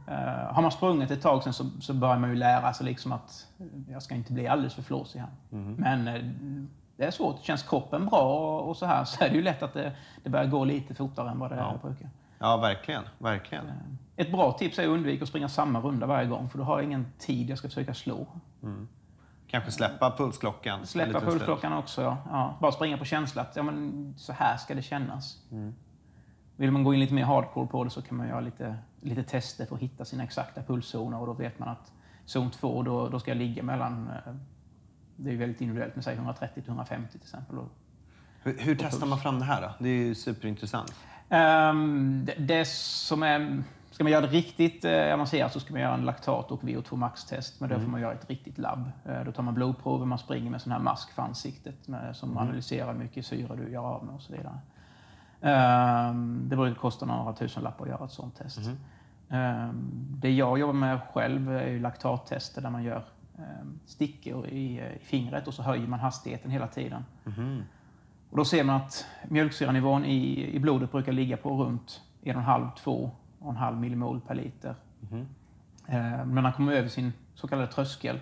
Eh, 0.07 0.53
har 0.53 0.61
man 0.61 0.71
sprungit 0.71 1.11
ett 1.11 1.21
tag 1.21 1.43
sen 1.43 1.53
så, 1.53 1.65
så 1.81 1.93
börjar 1.93 2.17
man 2.17 2.29
ju 2.29 2.35
lära 2.35 2.73
sig 2.73 2.85
liksom 2.85 3.11
att 3.11 3.47
jag 3.89 4.03
ska 4.03 4.15
inte 4.15 4.33
bli 4.33 4.47
alldeles 4.47 4.73
för 4.73 4.81
flåsig 4.81 5.19
här. 5.19 5.29
Men 5.77 6.07
eh, 6.07 6.21
det 6.97 7.03
är 7.05 7.11
svårt. 7.11 7.39
Känns 7.43 7.63
kroppen 7.63 8.05
bra 8.05 8.21
och, 8.21 8.69
och 8.69 8.77
så 8.77 8.85
här 8.85 9.03
så 9.05 9.23
är 9.23 9.29
det 9.29 9.35
ju 9.35 9.41
lätt 9.41 9.63
att 9.63 9.73
det, 9.73 9.91
det 10.23 10.29
börjar 10.29 10.45
gå 10.45 10.65
lite 10.65 10.95
fortare 10.95 11.29
än 11.29 11.39
vad 11.39 11.49
det 11.51 11.55
Ja. 11.57 11.73
brukar. 11.81 12.09
Ja, 12.39 12.57
verkligen. 12.57 13.03
verkligen. 13.17 13.65
Ett 14.15 14.31
bra 14.31 14.51
tips 14.51 14.79
är 14.79 14.83
att 14.83 14.89
undvika 14.89 15.23
att 15.23 15.29
springa 15.29 15.49
samma 15.49 15.79
runda 15.79 16.05
varje 16.07 16.27
gång 16.27 16.49
för 16.49 16.57
då 16.57 16.63
har 16.63 16.77
jag 16.77 16.83
ingen 16.85 17.05
tid 17.19 17.49
jag 17.49 17.57
ska 17.57 17.67
försöka 17.67 17.93
slå. 17.93 18.27
Kanske 19.47 19.71
släppa 19.71 20.17
pulsklockan. 20.17 20.87
Släppa 20.87 21.19
pulsklockan 21.19 21.73
också, 21.73 22.01
ja. 22.01 22.17
ja. 22.29 22.57
Bara 22.61 22.71
springa 22.71 22.97
på 22.97 23.05
känsla 23.05 23.41
att 23.41 23.55
ja, 23.55 23.63
men, 23.63 24.13
så 24.17 24.33
här 24.33 24.57
ska 24.57 24.75
det 24.75 24.81
kännas. 24.81 25.37
Vill 26.55 26.71
man 26.71 26.83
gå 26.83 26.93
in 26.93 26.99
lite 26.99 27.13
mer 27.13 27.23
hardcore 27.23 27.67
på 27.67 27.83
det 27.83 27.89
så 27.89 28.01
kan 28.01 28.17
man 28.17 28.27
göra 28.27 28.39
lite, 28.39 28.77
lite 29.01 29.23
tester 29.23 29.65
för 29.65 29.75
att 29.75 29.81
hitta 29.81 30.05
sina 30.05 30.23
exakta 30.23 30.61
pulszoner 30.63 31.19
och 31.19 31.27
då 31.27 31.33
vet 31.33 31.59
man 31.59 31.69
att 31.69 31.91
zon 32.25 32.51
2, 32.51 32.83
då, 32.83 33.09
då 33.09 33.19
ska 33.19 33.31
jag 33.31 33.37
ligga 33.37 33.63
mellan, 33.63 34.07
eh, 34.07 34.33
det 35.15 35.31
är 35.31 35.37
väldigt 35.37 35.61
individuellt, 35.61 35.95
men 35.95 36.03
säg 36.03 36.15
130 36.15 36.61
till 36.61 36.69
150 36.69 37.11
till 37.11 37.21
exempel. 37.21 37.57
Och, 37.57 37.69
Hur, 38.43 38.57
hur 38.57 38.75
testar 38.75 39.07
man 39.07 39.19
fram 39.19 39.39
det 39.39 39.45
här 39.45 39.61
då? 39.61 39.71
Det 39.79 39.89
är 39.89 39.93
ju 39.93 40.15
superintressant. 40.15 40.93
Ehm, 41.29 42.25
det, 42.25 42.35
det 42.37 42.67
som 42.67 43.23
är... 43.23 43.63
Ska 43.97 44.03
man 44.03 44.11
göra 44.11 44.21
det 44.21 44.27
riktigt 44.27 44.85
eh, 44.85 45.13
avancerat 45.13 45.53
så 45.53 45.59
ska 45.59 45.73
man 45.73 45.81
göra 45.81 45.93
en 45.93 46.05
laktat 46.05 46.51
och 46.51 46.61
VO2 46.61 46.95
max-test. 46.95 47.59
Men 47.59 47.69
då 47.69 47.79
får 47.79 47.87
man 47.87 48.01
göra 48.01 48.13
ett 48.13 48.29
riktigt 48.29 48.57
labb. 48.57 48.91
Eh, 49.05 49.23
då 49.25 49.31
tar 49.31 49.43
man 49.43 49.53
blodprover, 49.53 50.05
man 50.05 50.17
springer 50.17 50.51
med 50.51 50.61
sån 50.61 50.71
här 50.71 50.79
mask 50.79 51.11
för 51.11 51.21
ansiktet 51.21 51.87
med, 51.87 52.15
som 52.15 52.37
analyserar 52.37 52.93
hur 52.93 52.99
mycket 52.99 53.25
syre 53.25 53.55
du 53.55 53.71
gör 53.71 53.83
av 53.83 54.05
med 54.05 54.15
och 54.15 54.21
så 54.21 54.33
vidare. 54.33 54.59
Ehm, 55.41 56.49
det 56.49 56.55
brukar 56.55 56.81
kosta 56.81 57.05
några 57.05 57.33
tusen 57.33 57.63
lappar 57.63 57.85
att 57.85 57.89
göra 57.89 58.05
ett 58.05 58.11
sånt 58.11 58.35
test. 58.37 58.59
Ehm, 59.29 59.91
det 60.09 60.31
jag 60.31 60.59
jobbar 60.59 60.73
med 60.73 60.99
själv 61.13 61.51
är 61.51 61.67
ju 61.67 61.79
laktattester 61.79 62.61
där 62.61 62.69
man 62.69 62.83
gör 62.83 63.03
um, 63.37 63.79
stickor 63.85 64.47
i, 64.47 64.79
i 64.79 64.99
fingret 65.01 65.47
och 65.47 65.53
så 65.53 65.63
höjer 65.63 65.87
man 65.87 65.99
hastigheten 65.99 66.51
hela 66.51 66.67
tiden. 66.67 67.05
Och 68.29 68.37
då 68.37 68.45
ser 68.45 68.63
man 68.63 68.75
att 68.75 69.05
mjölksyranivån 69.27 70.05
i, 70.05 70.49
i 70.55 70.59
blodet 70.59 70.91
brukar 70.91 71.11
ligga 71.11 71.37
på 71.37 71.63
runt 71.63 72.01
1,5-2,5 73.39 73.79
millimol 73.79 74.19
per 74.27 74.35
liter. 74.35 74.75
Eh, 75.11 75.25
men 75.87 76.35
när 76.35 76.41
man 76.41 76.53
kommer 76.53 76.73
över 76.73 76.89
sin 76.89 77.13
så 77.35 77.47
kallade 77.47 77.67
tröskel 77.71 78.19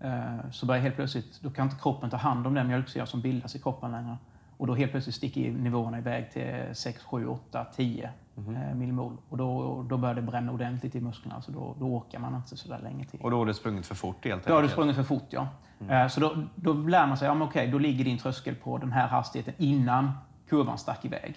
eh, 0.00 0.50
så 0.50 0.66
börjar 0.66 0.82
helt 0.82 0.96
plötsligt, 0.96 1.40
då 1.42 1.50
kan 1.50 1.64
inte 1.66 1.82
kroppen 1.82 2.10
ta 2.10 2.16
hand 2.16 2.46
om 2.46 2.54
den 2.54 2.68
mjölksyra 2.68 3.06
som 3.06 3.20
bildas 3.20 3.56
i 3.56 3.58
kroppen 3.58 3.92
längre. 3.92 4.16
Och 4.56 4.66
då 4.66 4.74
helt 4.74 4.90
plötsligt 4.92 5.14
sticker 5.16 5.52
nivåerna 5.52 5.98
iväg 5.98 6.30
till 6.30 6.64
6, 6.72 7.02
7, 7.04 7.26
8, 7.26 7.64
10 7.76 8.10
eh, 8.36 8.74
millimol. 8.74 9.16
Och 9.28 9.36
då, 9.36 9.82
då 9.88 9.96
börjar 9.96 10.14
det 10.14 10.22
bränna 10.22 10.52
ordentligt 10.52 10.94
i 10.94 11.00
musklerna, 11.00 11.42
så 11.42 11.52
då, 11.52 11.74
då 11.78 11.84
orkar 11.84 12.18
man 12.18 12.34
inte 12.34 12.56
så 12.56 12.68
där 12.68 12.78
länge 12.78 13.04
till. 13.04 13.20
Och 13.20 13.30
då 13.30 13.36
har 13.38 13.46
du 13.46 13.54
sprungit 13.54 13.86
för 13.86 13.94
fort 13.94 14.24
helt 14.24 14.46
Då 14.46 14.52
har 14.52 14.56
enkelt. 14.58 14.72
sprungit 14.72 14.96
för 14.96 15.02
fort, 15.02 15.26
ja. 15.30 15.48
Eh, 15.88 16.08
Så 16.08 16.20
då, 16.20 16.36
då 16.54 16.72
lär 16.72 17.06
man 17.06 17.16
sig, 17.16 17.28
ja 17.28 17.34
men 17.34 17.42
okej, 17.48 17.68
då 17.68 17.78
ligger 17.78 18.04
din 18.04 18.18
tröskel 18.18 18.54
på 18.54 18.78
den 18.78 18.92
här 18.92 19.08
hastigheten 19.08 19.54
innan 19.58 20.12
kurvan 20.48 20.78
stack 20.78 21.04
iväg. 21.04 21.36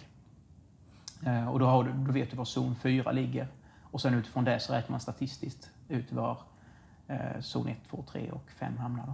Eh, 1.26 1.50
Och 1.50 1.60
då, 1.60 1.84
du, 1.84 1.92
då 1.94 2.12
vet 2.12 2.32
du 2.32 2.38
var 2.38 2.46
zon 2.46 2.76
4 2.84 3.12
ligger. 3.12 3.48
Och 3.92 4.02
sen 4.02 4.14
utifrån 4.14 4.44
det 4.44 4.60
så 4.60 4.74
räknar 4.74 4.92
man 4.92 5.00
statistiskt 5.00 5.70
ut 5.90 6.12
var 6.12 6.38
eh, 7.08 7.42
zon 7.42 7.68
1, 7.68 7.78
2, 7.90 8.04
3 8.12 8.32
och 8.32 8.50
5 8.60 8.78
hamnar. 8.78 9.06
Då. 9.06 9.14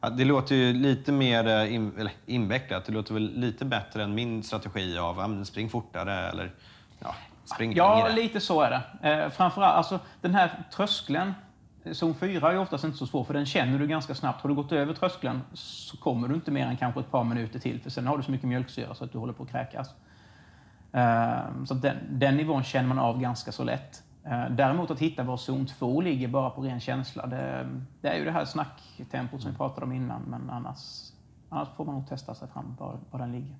Ja, 0.00 0.10
det 0.10 0.24
låter 0.24 0.54
ju 0.54 0.72
lite 0.72 1.12
mer 1.12 1.46
eh, 1.48 1.74
in, 1.74 2.08
invecklat. 2.26 2.84
Det 2.84 2.92
låter 2.92 3.14
väl 3.14 3.32
lite 3.40 3.64
bättre 3.64 4.02
än 4.04 4.14
min 4.14 4.42
strategi 4.42 4.98
av 4.98 5.16
ja, 5.38 5.44
spring 5.44 5.68
fortare 5.70 6.14
eller 6.30 6.52
ja, 6.98 7.14
spring 7.44 7.72
Ja, 7.76 8.04
längre. 8.04 8.22
lite 8.22 8.40
så 8.40 8.60
är 8.62 8.70
det. 8.70 9.08
Eh, 9.10 9.30
framförallt, 9.30 9.76
alltså 9.76 10.00
den 10.20 10.34
här 10.34 10.64
tröskeln, 10.76 11.32
zon 11.92 12.14
4 12.14 12.52
är 12.52 12.58
oftast 12.58 12.84
inte 12.84 12.96
så 12.96 13.06
svår, 13.06 13.24
för 13.24 13.34
den 13.34 13.46
känner 13.46 13.78
du 13.78 13.86
ganska 13.86 14.14
snabbt. 14.14 14.42
Har 14.42 14.48
du 14.48 14.54
gått 14.54 14.72
över 14.72 14.94
tröskeln 14.94 15.40
så 15.52 15.96
kommer 15.96 16.28
du 16.28 16.34
inte 16.34 16.50
mer 16.50 16.66
än 16.66 16.76
kanske 16.76 17.00
ett 17.00 17.10
par 17.10 17.24
minuter 17.24 17.58
till, 17.58 17.80
för 17.80 17.90
sen 17.90 18.06
har 18.06 18.16
du 18.16 18.22
så 18.22 18.30
mycket 18.30 18.48
mjölksyra 18.48 18.94
så 18.94 19.04
att 19.04 19.12
du 19.12 19.18
håller 19.18 19.32
på 19.32 19.42
att 19.42 19.50
kräkas. 19.50 19.88
Eh, 20.92 21.64
så 21.66 21.74
den, 21.74 21.96
den 22.10 22.36
nivån 22.36 22.62
känner 22.62 22.88
man 22.88 22.98
av 22.98 23.20
ganska 23.20 23.52
så 23.52 23.64
lätt. 23.64 24.02
Eh, 24.24 24.44
däremot 24.50 24.90
att 24.90 24.98
hitta 24.98 25.22
var 25.22 25.36
zon 25.36 25.66
2 25.66 26.00
ligger 26.00 26.28
bara 26.28 26.50
på 26.50 26.62
ren 26.62 26.80
känsla, 26.80 27.26
det, 27.26 27.68
det 28.00 28.08
är 28.08 28.18
ju 28.18 28.24
det 28.24 28.30
här 28.32 28.44
snacktempot 28.44 29.42
som 29.42 29.50
vi 29.50 29.56
pratade 29.56 29.86
om 29.86 29.92
innan, 29.92 30.22
men 30.22 30.50
annars, 30.50 30.78
annars 31.48 31.68
får 31.76 31.84
man 31.84 31.94
nog 31.94 32.08
testa 32.08 32.34
sig 32.34 32.48
fram 32.48 32.76
var, 32.78 32.98
var 33.10 33.18
den 33.20 33.32
ligger. 33.32 33.56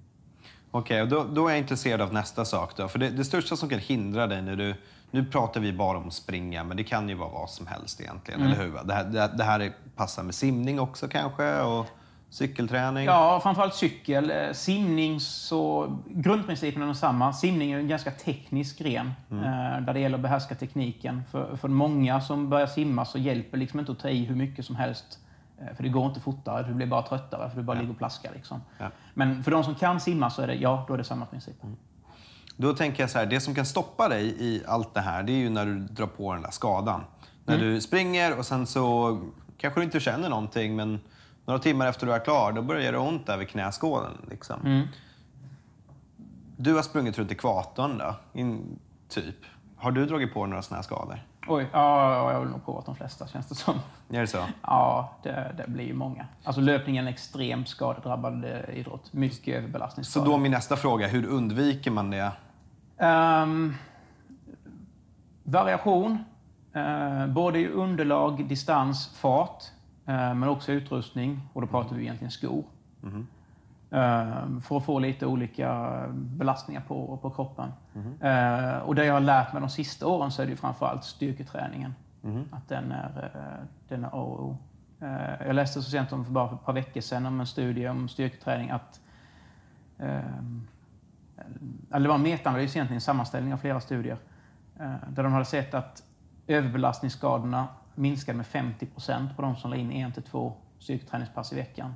Okej, 0.70 1.02
och 1.02 1.08
då, 1.08 1.24
då 1.24 1.46
är 1.46 1.50
jag 1.50 1.58
intresserad 1.58 2.00
av 2.00 2.12
nästa 2.12 2.44
sak. 2.44 2.76
Då. 2.76 2.88
För 2.88 2.98
det, 2.98 3.10
det 3.10 3.24
största 3.24 3.56
som 3.56 3.68
kan 3.68 3.78
hindra 3.78 4.26
dig 4.26 4.42
när 4.42 4.56
du... 4.56 4.74
Nu 5.10 5.24
pratar 5.24 5.60
vi 5.60 5.72
bara 5.72 5.98
om 5.98 6.10
springa, 6.10 6.64
men 6.64 6.76
det 6.76 6.84
kan 6.84 7.08
ju 7.08 7.14
vara 7.14 7.28
vad 7.28 7.50
som 7.50 7.66
helst 7.66 8.00
egentligen, 8.00 8.40
Mm. 8.40 8.52
eller 8.52 8.62
hur? 8.64 8.78
Det 8.84 8.94
här, 8.94 9.04
det, 9.04 9.30
det 9.36 9.44
här 9.44 9.60
är, 9.60 9.72
passar 9.96 10.22
med 10.22 10.34
simning 10.34 10.80
också 10.80 11.08
kanske, 11.08 11.60
och 11.62 11.86
cykelträning. 12.32 13.04
Ja, 13.04 13.40
framförallt 13.42 13.74
cykel. 13.74 14.30
Eh, 14.30 14.52
Simning, 14.52 15.20
så 15.20 15.96
grundprincipen 16.08 16.82
är 16.82 16.86
densamma. 16.86 17.32
Simning 17.32 17.72
är 17.72 17.78
en 17.78 17.88
ganska 17.88 18.10
teknisk 18.10 18.78
gren 18.78 19.12
eh, 19.30 19.80
där 19.84 19.94
det 19.94 20.00
gäller 20.00 20.16
att 20.16 20.22
behärska 20.22 20.54
tekniken. 20.54 21.22
För, 21.30 21.56
för 21.56 21.68
många 21.68 22.20
som 22.20 22.48
börjar 22.50 22.66
simma 22.66 23.04
så 23.04 23.18
hjälper 23.18 23.58
liksom 23.58 23.80
inte 23.80 23.92
att 23.92 23.98
ta 23.98 24.08
i 24.08 24.24
hur 24.24 24.34
mycket 24.36 24.66
som 24.66 24.76
helst. 24.76 25.18
Eh, 25.60 25.76
För 25.76 25.82
det 25.82 25.88
går 25.88 26.06
inte 26.06 26.20
fortare, 26.20 26.66
du 26.68 26.74
blir 26.74 26.86
bara 26.86 27.02
tröttare 27.02 27.50
för 27.50 27.56
du 27.56 27.62
bara 27.62 27.78
ligger 27.78 27.90
och 27.92 27.98
plaskar. 27.98 28.30
Liksom. 28.34 28.62
Ja. 28.78 28.90
Men 29.14 29.44
för 29.44 29.50
de 29.50 29.64
som 29.64 29.74
kan 29.74 30.00
simma 30.00 30.30
så 30.30 30.42
är 30.42 30.46
det, 30.46 30.54
ja, 30.54 30.84
då 30.88 30.94
är 30.94 30.98
det 30.98 31.04
samma 31.04 31.26
princip. 31.26 31.56
Då 32.56 32.72
tänker 32.74 33.02
jag 33.02 33.10
så 33.10 33.18
här, 33.18 33.26
det 33.26 33.40
som 33.40 33.54
kan 33.54 33.66
stoppa 33.66 34.08
dig 34.08 34.34
i 34.38 34.62
allt 34.66 34.94
det 34.94 35.00
här, 35.00 35.22
det 35.22 35.32
är 35.32 35.36
ju 35.36 35.50
när 35.50 35.66
du 35.66 35.78
drar 35.78 36.06
på 36.06 36.32
den 36.32 36.42
där 36.42 36.50
skadan. 36.50 37.00
När 37.44 37.54
Mm. 37.54 37.66
du 37.66 37.80
springer 37.80 38.38
och 38.38 38.46
sen 38.46 38.66
så 38.66 39.18
kanske 39.58 39.80
du 39.80 39.84
inte 39.84 40.00
känner 40.00 40.28
någonting, 40.28 40.76
men 40.76 41.00
några 41.44 41.58
timmar 41.60 41.86
efter 41.86 42.06
du 42.06 42.12
är 42.12 42.24
klar, 42.24 42.52
då 42.52 42.62
börjar 42.62 42.80
det 42.80 42.86
göra 42.86 43.00
ont 43.00 43.28
vid 43.38 43.48
knäskålen. 43.48 44.12
Liksom. 44.30 44.60
Mm. 44.64 44.86
Du 46.56 46.74
har 46.74 46.82
sprungit 46.82 47.18
runt 47.18 47.32
ekvatorn 47.32 47.98
då, 47.98 48.14
in, 48.32 48.78
typ. 49.08 49.36
Har 49.76 49.90
du 49.90 50.06
dragit 50.06 50.34
på 50.34 50.46
några 50.46 50.62
såna 50.62 50.76
här 50.76 50.82
skador? 50.82 51.22
Oj, 51.48 51.66
ja, 51.72 52.30
jag 52.32 52.38
har 52.38 52.44
nog 52.44 52.64
provat 52.64 52.86
de 52.86 52.96
flesta 52.96 53.26
känns 53.26 53.46
det 53.46 53.54
som. 53.54 53.74
Är 54.10 54.20
det 54.20 54.26
så? 54.26 54.38
Ja, 54.62 55.12
det, 55.22 55.54
det 55.56 55.70
blir 55.70 55.84
ju 55.84 55.94
många. 55.94 56.26
Alltså 56.44 56.60
löpning 56.60 56.96
är 56.96 57.00
en 57.02 57.08
extremt 57.08 57.68
skadedrabbad 57.68 58.44
eh, 58.44 58.78
idrott. 58.78 59.12
Mycket 59.12 59.54
Så 59.54 59.58
överbelastningsskador. 59.58 60.26
då 60.26 60.36
min 60.38 60.52
nästa 60.52 60.76
fråga, 60.76 61.06
hur 61.06 61.26
undviker 61.26 61.90
man 61.90 62.10
det? 62.10 62.32
Ehm, 62.98 63.74
variation. 65.44 66.24
eh, 66.74 67.26
både 67.26 67.58
i 67.58 67.68
underlag, 67.68 68.44
distans, 68.48 69.08
fart. 69.08 69.64
Eh, 70.12 70.34
men 70.34 70.48
också 70.48 70.72
utrustning. 70.72 71.40
Och 71.52 71.60
då 71.60 71.66
pratar 71.66 71.96
vi 71.96 72.02
egentligen 72.02 72.30
skor. 72.30 72.64
Ehm, 73.90 74.60
för 74.60 74.76
att 74.76 74.84
få 74.84 74.98
lite 74.98 75.26
olika 75.26 76.00
belastningar 76.12 76.80
på, 76.88 77.18
på 77.22 77.30
kroppen. 77.30 77.72
Eh, 78.20 78.78
och 78.78 78.94
det 78.94 79.04
jag 79.04 79.14
har 79.14 79.20
lärt 79.20 79.52
mig 79.52 79.60
de 79.60 79.70
sista 79.70 80.06
åren 80.06 80.30
så 80.30 80.42
är 80.42 80.46
det 80.46 80.56
framförallt 80.56 81.04
styrketräningen. 81.04 81.94
Att 82.50 82.68
den 82.68 82.92
är, 82.92 83.30
den 83.88 84.04
är 84.04 84.08
A 84.08 84.10
och 84.22 84.44
O. 84.44 84.56
Jag 85.46 85.54
läste 85.54 85.82
så 85.82 85.90
sent 85.90 86.10
som 86.10 86.24
för 86.24 86.32
bara 86.32 86.54
ett 86.54 86.64
par 86.64 86.72
veckor 86.72 87.00
sedan 87.00 87.26
om 87.26 87.40
en 87.40 87.46
studie 87.46 87.88
om 87.88 88.08
styrketräning 88.08 88.70
att 88.70 89.00
eller 91.90 92.00
det 92.00 92.08
var 92.08 92.14
en 92.14 92.22
metaanalys 92.22 92.76
egentligen, 92.76 92.96
en 92.96 93.00
sammanställning 93.00 93.52
av 93.52 93.58
flera 93.58 93.80
studier. 93.80 94.16
Där 95.08 95.22
de 95.22 95.32
hade 95.32 95.44
sett 95.44 95.74
att 95.74 96.02
överbelastningsskadorna 96.46 97.68
minskade 97.94 98.36
med 98.36 98.46
50 98.46 98.86
procent 98.86 99.36
på 99.36 99.42
de 99.42 99.56
som 99.56 99.70
la 99.70 99.76
in 99.76 99.92
en 99.92 100.12
till 100.12 100.22
två 100.22 100.52
styrketräningspass 100.78 101.52
i 101.52 101.56
veckan. 101.56 101.94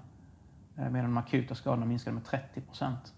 eh, 0.78 0.90
Medan 0.90 1.04
de 1.04 1.16
akuta 1.16 1.54
skadorna 1.54 1.86
minskade 1.86 2.14
med 2.14 2.24
30 2.24 2.60
procent. 2.60 3.12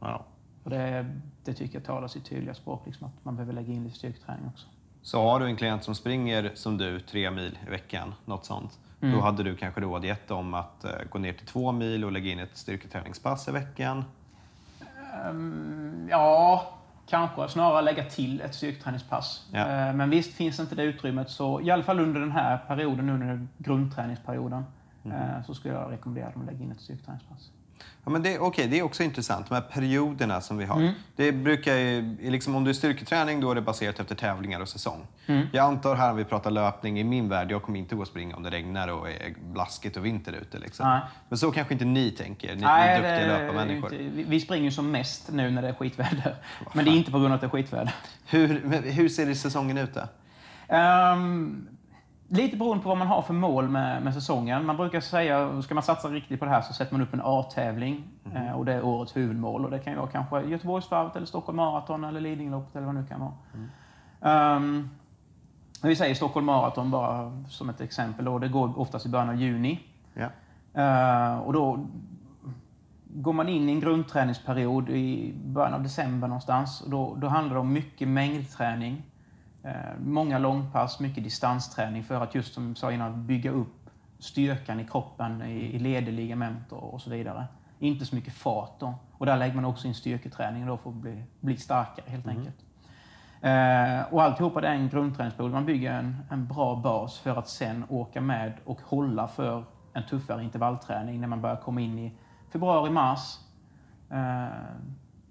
Ja. 0.00 0.24
Och 0.64 0.70
det, 0.70 1.06
det 1.44 1.52
tycker 1.54 1.74
jag 1.74 1.84
talar 1.84 2.08
sitt 2.08 2.24
tydliga 2.24 2.54
språk, 2.54 2.82
liksom, 2.86 3.06
att 3.06 3.24
man 3.24 3.36
behöver 3.36 3.52
lägga 3.52 3.72
in 3.72 3.84
lite 3.84 3.96
styrketräning 3.96 4.46
också. 4.48 4.66
Så 5.02 5.22
har 5.22 5.40
du 5.40 5.46
en 5.46 5.56
klient 5.56 5.84
som 5.84 5.94
springer 5.94 6.50
som 6.54 6.78
du, 6.78 7.00
tre 7.00 7.30
mil 7.30 7.58
i 7.66 7.70
veckan, 7.70 8.14
något 8.24 8.44
sånt. 8.44 8.78
Då 9.00 9.20
hade 9.20 9.42
du 9.42 9.56
kanske 9.56 9.80
råd 9.80 10.04
gett 10.04 10.28
dem 10.28 10.54
att 10.54 10.84
eh, 10.84 10.90
gå 11.10 11.18
ner 11.18 11.32
till 11.32 11.46
två 11.46 11.72
mil 11.72 12.04
och 12.04 12.12
lägga 12.12 12.30
in 12.32 12.38
ett 12.38 12.56
styrketräningspass 12.56 13.48
i 13.48 13.52
veckan. 13.52 14.04
Ehm, 15.14 16.08
ja, 16.10 16.66
kanske 17.08 17.48
snarare 17.48 17.82
lägga 17.82 18.04
till 18.04 18.40
ett 18.40 18.54
styrketräningspass. 18.54 19.48
Ja. 19.52 19.58
Eh, 19.60 19.94
Men 19.94 20.10
visst 20.10 20.34
finns 20.34 20.60
inte 20.60 20.74
det 20.74 20.82
utrymmet 20.82 21.30
så 21.30 21.60
i 21.60 21.70
alla 21.70 21.82
fall 21.82 22.00
under 22.00 22.20
den 22.20 22.32
här 22.32 22.58
perioden, 22.58 23.08
under 23.10 23.46
grundträningsperioden, 23.58 24.64
Mhm. 25.02 25.12
eh, 25.12 25.42
så 25.46 25.54
skulle 25.54 25.74
jag 25.74 25.92
rekommendera 25.92 26.30
dem 26.30 26.40
att 26.40 26.46
lägga 26.46 26.64
in 26.64 26.72
ett 26.72 26.80
styrketräningspass. 26.80 27.50
Ja, 28.04 28.10
men 28.10 28.22
det, 28.22 28.38
okay, 28.38 28.66
det 28.66 28.78
är 28.78 28.82
också 28.82 29.02
intressant, 29.02 29.48
de 29.48 29.54
här 29.54 29.62
perioderna 29.62 30.40
som 30.40 30.58
vi 30.58 30.64
har. 30.64 30.76
Mm. 30.80 30.92
Det 31.16 31.32
brukar 31.32 31.72
liksom, 32.30 32.56
om 32.56 32.64
du 32.64 32.70
är 32.70 32.74
styrketräning 32.74 33.40
då 33.40 33.50
är 33.50 33.54
det 33.54 33.60
baserat 33.60 34.00
efter 34.00 34.14
tävlingar 34.14 34.60
och 34.60 34.68
säsong. 34.68 35.06
Mm. 35.26 35.46
Jag 35.52 35.64
antar 35.64 35.94
här 35.94 36.10
om 36.10 36.16
vi 36.16 36.24
pratar 36.24 36.50
löpning, 36.50 37.00
i 37.00 37.04
min 37.04 37.28
värld, 37.28 37.50
jag 37.50 37.62
kommer 37.62 37.78
inte 37.78 37.94
gå 37.94 38.00
och 38.00 38.08
springa 38.08 38.36
om 38.36 38.42
det 38.42 38.50
regnar 38.50 38.88
och 38.88 39.08
är 39.08 39.34
blaskigt 39.52 39.96
och 39.96 40.04
vinter 40.04 40.32
ute. 40.32 40.58
Liksom. 40.58 41.00
Men 41.28 41.38
så 41.38 41.52
kanske 41.52 41.74
inte 41.74 41.84
ni 41.84 42.10
tänker, 42.10 42.54
ni, 42.56 42.62
Nej, 42.62 43.02
ni 43.02 43.08
duktiga 43.08 43.26
löparmänniskor. 43.26 43.90
Vi 44.28 44.40
springer 44.40 44.70
som 44.70 44.90
mest 44.90 45.32
nu 45.32 45.50
när 45.50 45.62
det 45.62 45.68
är 45.68 45.74
skitväder. 45.74 46.36
Men 46.72 46.84
det 46.84 46.90
är 46.90 46.96
inte 46.96 47.10
på 47.10 47.18
grund 47.18 47.32
av 47.32 47.34
att 47.34 47.40
det 47.40 47.46
är 47.46 47.50
skitväder. 47.50 47.94
Hur, 48.26 48.82
hur 48.90 49.08
ser 49.08 49.34
säsongen 49.34 49.78
ut 49.78 49.90
då? 49.94 50.02
Um, 50.76 51.68
Lite 52.28 52.56
beroende 52.56 52.82
på 52.82 52.88
vad 52.88 52.98
man 52.98 53.06
har 53.06 53.22
för 53.22 53.34
mål 53.34 53.68
med, 53.68 54.02
med 54.02 54.14
säsongen. 54.14 54.66
Man 54.66 54.76
brukar 54.76 55.00
säga, 55.00 55.62
ska 55.62 55.74
man 55.74 55.82
satsa 55.82 56.08
riktigt 56.08 56.38
på 56.38 56.44
det 56.44 56.50
här 56.50 56.62
så 56.62 56.72
sätter 56.72 56.92
man 56.92 57.02
upp 57.02 57.14
en 57.14 57.20
A-tävling. 57.24 58.04
Mm. 58.24 58.54
och 58.54 58.64
det 58.64 58.72
är 58.72 58.84
årets 58.84 59.16
huvudmål. 59.16 59.64
Och 59.64 59.70
det 59.70 59.78
kan 59.78 59.92
ju 59.92 59.98
vara 59.98 60.10
kanske 60.10 60.42
Göteborgsvarvet, 60.42 61.16
eller 61.16 61.26
Stockholm 61.26 61.56
Marathon 61.56 62.04
eller 62.04 62.20
Lidingöloppet 62.20 62.76
eller 62.76 62.86
vad 62.86 62.94
det 62.94 63.00
nu 63.00 63.06
kan 63.06 63.20
vara. 63.20 63.32
Mm. 63.54 64.56
Um, 64.56 64.90
vi 65.82 65.96
säger 65.96 66.14
Stockholm 66.14 66.46
Marathon 66.46 66.90
bara 66.90 67.42
som 67.48 67.68
ett 67.68 67.80
exempel. 67.80 68.24
Då. 68.24 68.38
Det 68.38 68.48
går 68.48 68.78
oftast 68.78 69.06
i 69.06 69.08
början 69.08 69.28
av 69.28 69.36
juni. 69.36 69.80
Ja. 70.14 70.28
Uh, 70.76 71.38
och 71.38 71.52
då 71.52 71.86
går 73.04 73.32
man 73.32 73.48
in 73.48 73.68
i 73.68 73.72
en 73.72 73.80
grundträningsperiod 73.80 74.90
i 74.90 75.34
början 75.44 75.74
av 75.74 75.82
december 75.82 76.28
någonstans. 76.28 76.84
Då, 76.86 77.14
då 77.14 77.28
handlar 77.28 77.54
det 77.54 77.60
om 77.60 77.72
mycket 77.72 78.08
mängdträning. 78.08 79.02
Eh, 79.66 79.98
många 79.98 80.38
långpass, 80.38 81.00
mycket 81.00 81.24
distansträning 81.24 82.04
för 82.04 82.20
att 82.20 82.34
just 82.34 82.54
som 82.54 82.68
jag 82.68 82.76
sa 82.76 82.92
innan 82.92 83.26
bygga 83.26 83.50
upp 83.50 83.90
styrkan 84.18 84.80
i 84.80 84.84
kroppen, 84.84 85.42
i, 85.42 85.78
leder, 85.78 86.12
ligament 86.12 86.72
och, 86.72 86.94
och, 86.94 87.00
så 87.00 87.10
vidare. 87.10 87.46
Inte 87.78 88.06
så 88.06 88.14
mycket 88.14 88.34
fart 88.34 88.80
då. 88.80 88.94
Och 89.12 89.26
där 89.26 89.36
lägger 89.36 89.54
man 89.54 89.64
också 89.64 89.88
in 89.88 89.94
styrketräning 89.94 90.66
då 90.66 90.76
för 90.76 90.90
att 90.90 90.96
bli, 90.96 91.22
bli 91.40 91.56
starkare 91.56 92.04
helt 92.06 92.24
mm. 92.24 92.36
enkelt. 92.36 92.56
Eh, 93.40 94.14
och 94.14 94.22
alltihopa 94.22 94.60
det 94.60 94.68
är 94.68 94.74
en 94.74 94.88
grundträningsperiod. 94.88 95.52
Man 95.52 95.66
bygger 95.66 95.92
en, 95.92 96.16
en 96.30 96.46
bra 96.46 96.76
bas 96.76 97.18
för 97.18 97.38
att 97.38 97.48
sen 97.48 97.84
åka 97.88 98.20
med 98.20 98.52
och 98.64 98.80
hålla 98.82 99.28
för 99.28 99.64
en 99.92 100.06
tuffare 100.06 100.42
intervallträning 100.42 101.20
när 101.20 101.28
man 101.28 101.40
börjar 101.40 101.56
komma 101.56 101.80
in 101.80 101.98
i 101.98 102.12
februari, 102.52 102.90
mars. 102.90 103.38
Eh, 104.10 104.46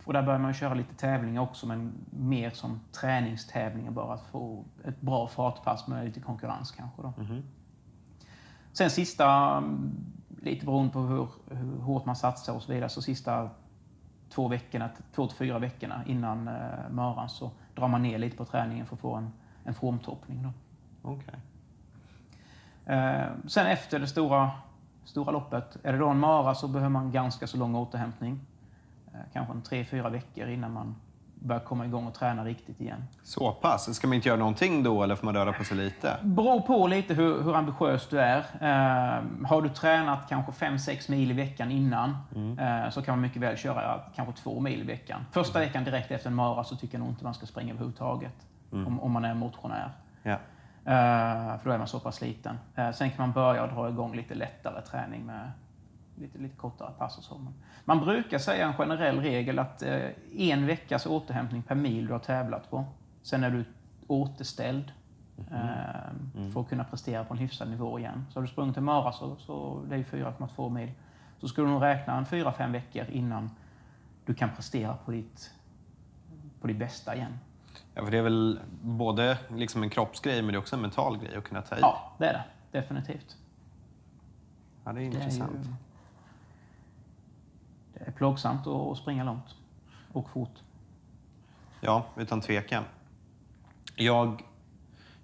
och 0.06 0.14
där 0.14 0.24
börjar 0.24 0.40
man 0.40 0.54
köra 0.54 0.74
lite 0.74 0.96
tävlingar 0.96 1.42
också, 1.42 1.68
men 1.68 1.94
mer 2.10 2.50
som 2.50 2.80
träningstävlingar 2.92 3.92
bara. 3.92 4.14
Att 4.14 4.26
få 4.26 4.64
ett 4.86 5.02
bra 5.02 5.28
fartpass 5.28 5.88
med 5.88 6.06
lite 6.06 6.20
konkurrens 6.20 6.72
kanske. 6.72 7.02
Då. 7.02 7.14
Mm. 7.18 7.44
Sen 8.74 8.90
sista, 8.90 9.64
lite 10.42 10.66
beroende 10.66 10.94
på 10.94 11.00
hur, 11.00 11.28
hur 11.50 11.80
hårt 11.80 12.06
man 12.06 12.16
satsar 12.16 12.54
och 12.54 12.62
så 12.62 12.72
vidare, 12.72 12.90
så 12.90 13.02
sista 13.02 13.50
två 14.30 14.48
veckorna, 14.48 14.90
två 15.16 15.28
till 15.28 15.38
fyra 15.38 15.60
veckorna 15.60 16.04
innan 16.08 16.48
eh, 16.48 16.90
maran 16.92 17.30
så 17.30 17.52
drar 17.76 17.88
man 17.88 18.02
ner 18.02 18.18
lite 18.18 18.38
på 18.38 18.46
träningen 18.46 18.86
för 18.86 18.96
att 18.96 19.00
få 19.00 19.16
en, 19.16 19.34
en 19.64 19.74
formtoppning. 19.74 20.44
Då. 20.44 20.54
Okay. 21.12 21.36
Eh, 22.86 23.28
sen 23.48 23.68
efter 23.68 24.00
det 24.00 24.08
stora, 24.08 24.52
stora 25.04 25.32
loppet, 25.32 25.78
är 25.84 25.94
det 25.94 26.00
då 26.00 26.10
en 26.10 26.20
mara 26.20 26.56
så 26.56 26.68
behöver 26.68 26.90
man 26.90 27.12
ganska 27.12 27.48
så 27.48 27.58
lång 27.58 27.76
återhämtning. 27.76 28.40
Eh, 29.16 29.26
kanske 29.34 29.54
en 29.54 29.62
tre, 29.62 29.86
fyra 29.86 30.10
veckor 30.10 30.48
innan 30.48 30.74
man 30.74 30.96
börjar 31.36 31.62
komma 31.62 31.86
igång 31.86 32.08
och 32.08 32.14
träna 32.14 32.46
riktigt 32.46 32.82
igen. 32.82 33.04
Så 33.24 33.52
pass? 33.52 33.96
Ska 33.96 34.08
man 34.08 34.16
inte 34.16 34.28
göra 34.28 34.40
någonting 34.40 34.84
då 34.84 35.04
eller 35.04 35.16
får 35.16 35.26
man 35.26 35.36
röra 35.36 35.54
på 35.54 35.64
sig 35.64 35.78
lite? 35.78 36.18
beror 36.24 36.60
på 36.60 36.88
lite 36.88 37.14
hur, 37.14 37.44
hur 37.44 37.56
ambitiös 37.56 38.08
du 38.10 38.20
är. 38.20 38.38
Eh, 38.38 39.48
har 39.48 39.62
du 39.62 39.70
tränat 39.70 40.30
kanske 40.30 40.66
5-6 40.66 41.12
mil 41.12 41.32
i 41.32 41.34
veckan 41.34 41.72
innan 41.72 42.18
mm. 42.36 42.60
eh, 42.60 42.90
så 42.90 43.02
kan 43.02 43.12
man 43.12 43.22
mycket 43.22 43.42
väl 43.42 43.58
köra 43.58 44.02
kanske 44.16 44.42
två 44.44 44.60
mil 44.60 44.82
i 44.82 44.84
veckan. 44.84 45.26
Första 45.32 45.60
mm. 45.60 45.68
veckan 45.68 45.84
direkt 45.84 46.12
efter 46.12 46.30
en 46.30 46.36
mara 46.36 46.64
så 46.64 46.76
tycker 46.76 46.98
jag 46.98 47.00
nog 47.00 47.10
inte 47.10 47.24
man 47.24 47.34
ska 47.34 47.46
springa 47.46 47.74
överhuvudtaget. 47.74 48.48
Mm. 48.72 48.88
Om, 48.88 49.00
om 49.00 49.12
man 49.12 49.26
är 49.26 49.34
motionär. 49.34 49.92
Ja. 50.24 50.38
Eh, 50.86 51.58
för 51.60 51.66
då 51.66 51.72
är 51.72 51.78
man 51.78 51.88
så 51.88 52.00
pass 52.00 52.16
sliten. 52.16 52.60
Eh, 52.76 52.92
sen 52.92 53.10
kan 53.10 53.18
man 53.18 53.32
börja 53.32 53.68
dra 53.68 53.90
igång 53.90 54.16
lite 54.16 54.36
lättare 54.36 54.82
träning 54.82 55.26
med 55.26 55.52
lite, 56.16 56.38
lite 56.38 56.56
kortare 56.56 56.92
pass 56.98 57.18
och 57.18 57.24
så. 57.24 57.48
Man 57.86 58.00
brukar 58.00 58.40
säga 58.40 58.68
en 58.68 58.74
generell 58.74 59.20
regel 59.20 59.60
att 59.60 59.82
eh, 59.82 60.10
en 60.38 60.68
veckas 60.68 61.06
återhämtning 61.06 61.64
per 61.64 61.76
mil 61.76 62.08
du 62.08 62.14
har 62.14 62.20
tävlat 62.20 62.70
på. 62.70 62.86
Sen 63.22 63.44
är 63.44 63.50
du 63.50 63.66
återställd 64.08 64.92
mm. 65.52 65.68
mm. 66.36 66.52
för 66.52 66.62
att 66.62 66.70
kunna 66.70 66.84
prestera 66.84 67.24
på 67.24 67.34
en 67.34 67.40
hyfsad 67.40 67.70
nivå 67.70 68.00
igen. 68.00 68.26
Så 68.30 68.40
har 68.40 68.42
du 68.42 68.48
sprungit 68.48 68.78
en 68.78 68.84
mara, 68.84 69.12
så, 69.12 69.36
så 69.36 69.82
det 69.90 69.96
är 69.96 70.04
4,2 70.04 70.70
mil, 70.70 70.92
så 71.40 71.48
skulle 71.48 71.68
du 71.68 71.72
nog 71.72 71.84
räkna 71.84 72.18
en 72.18 72.26
4-5 72.26 72.72
veckor 72.72 73.06
innan 73.10 73.50
du 74.26 74.34
kan 74.34 74.50
prestera 74.56 74.94
på 75.06 75.12
ditt, 75.12 75.52
på 76.62 76.68
ditt 76.68 76.78
bästa 76.78 77.16
igen. 77.16 77.40
Ja, 77.94 78.04
för 78.04 78.12
det 78.12 78.18
är 78.18 78.22
väl 78.22 78.60
både 78.82 79.38
liksom 79.50 79.84
en 79.84 79.90
kroppsgrej, 79.90 80.42
men 80.42 80.48
det 80.48 80.58
är 80.58 80.60
också 80.60 80.76
en 80.76 80.82
mental 80.82 81.18
grej 81.18 81.36
att 81.36 81.44
kunna 81.44 81.62
ta 81.62 81.76
i? 81.76 81.80
Ja, 81.82 82.12
det 82.18 82.26
är 82.26 82.34
det. 82.34 82.44
Definitivt. 82.80 83.38
Ja, 84.84 84.94
det 84.94 85.02
är 85.02 85.04
intressant. 85.04 85.52
Det 85.52 85.58
är 85.58 85.64
ju, 85.64 85.76
det 88.00 88.06
är 88.08 88.12
plågsamt 88.12 88.68
att 88.68 88.98
springa 88.98 89.24
långt 89.24 89.56
och 90.12 90.30
fort. 90.30 90.60
Ja, 91.82 92.06
utan 92.18 92.42
tvekan. 92.42 92.84
Jag, 93.96 94.44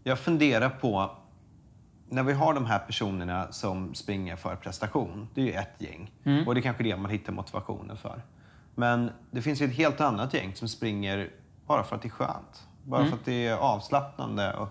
jag 0.03 0.19
funderar 0.19 0.69
på, 0.69 1.12
när 2.10 2.23
vi 2.23 2.34
har 2.34 2.53
de 2.53 2.65
här 2.65 2.79
personerna 2.79 3.51
som 3.51 3.93
springer 3.93 4.36
för 4.36 4.55
prestation, 4.55 5.27
det 5.34 5.41
är 5.41 5.45
ju 5.45 5.51
ett 5.51 5.75
gäng. 5.77 6.12
Mm. 6.23 6.47
Och 6.47 6.55
det 6.55 6.60
är 6.60 6.62
kanske 6.62 6.84
det 6.84 6.97
man 6.97 7.12
hittar 7.12 7.34
motivationen 7.34 7.97
för. 7.97 8.21
Men 8.75 9.12
det 9.31 9.41
finns 9.41 9.62
ju 9.62 9.65
ett 9.65 9.75
helt 9.75 10.01
annat 10.01 10.34
gäng 10.34 10.55
som 10.55 10.67
springer 10.67 11.29
bara 11.67 11.84
för 11.84 11.95
att 11.95 12.01
det 12.01 12.07
är 12.07 12.10
skönt. 12.10 12.67
Bara 12.84 12.99
mm. 12.99 13.12
för 13.12 13.17
att 13.17 13.25
det 13.25 13.47
är 13.47 13.55
avslappnande. 13.55 14.53
Och 14.53 14.69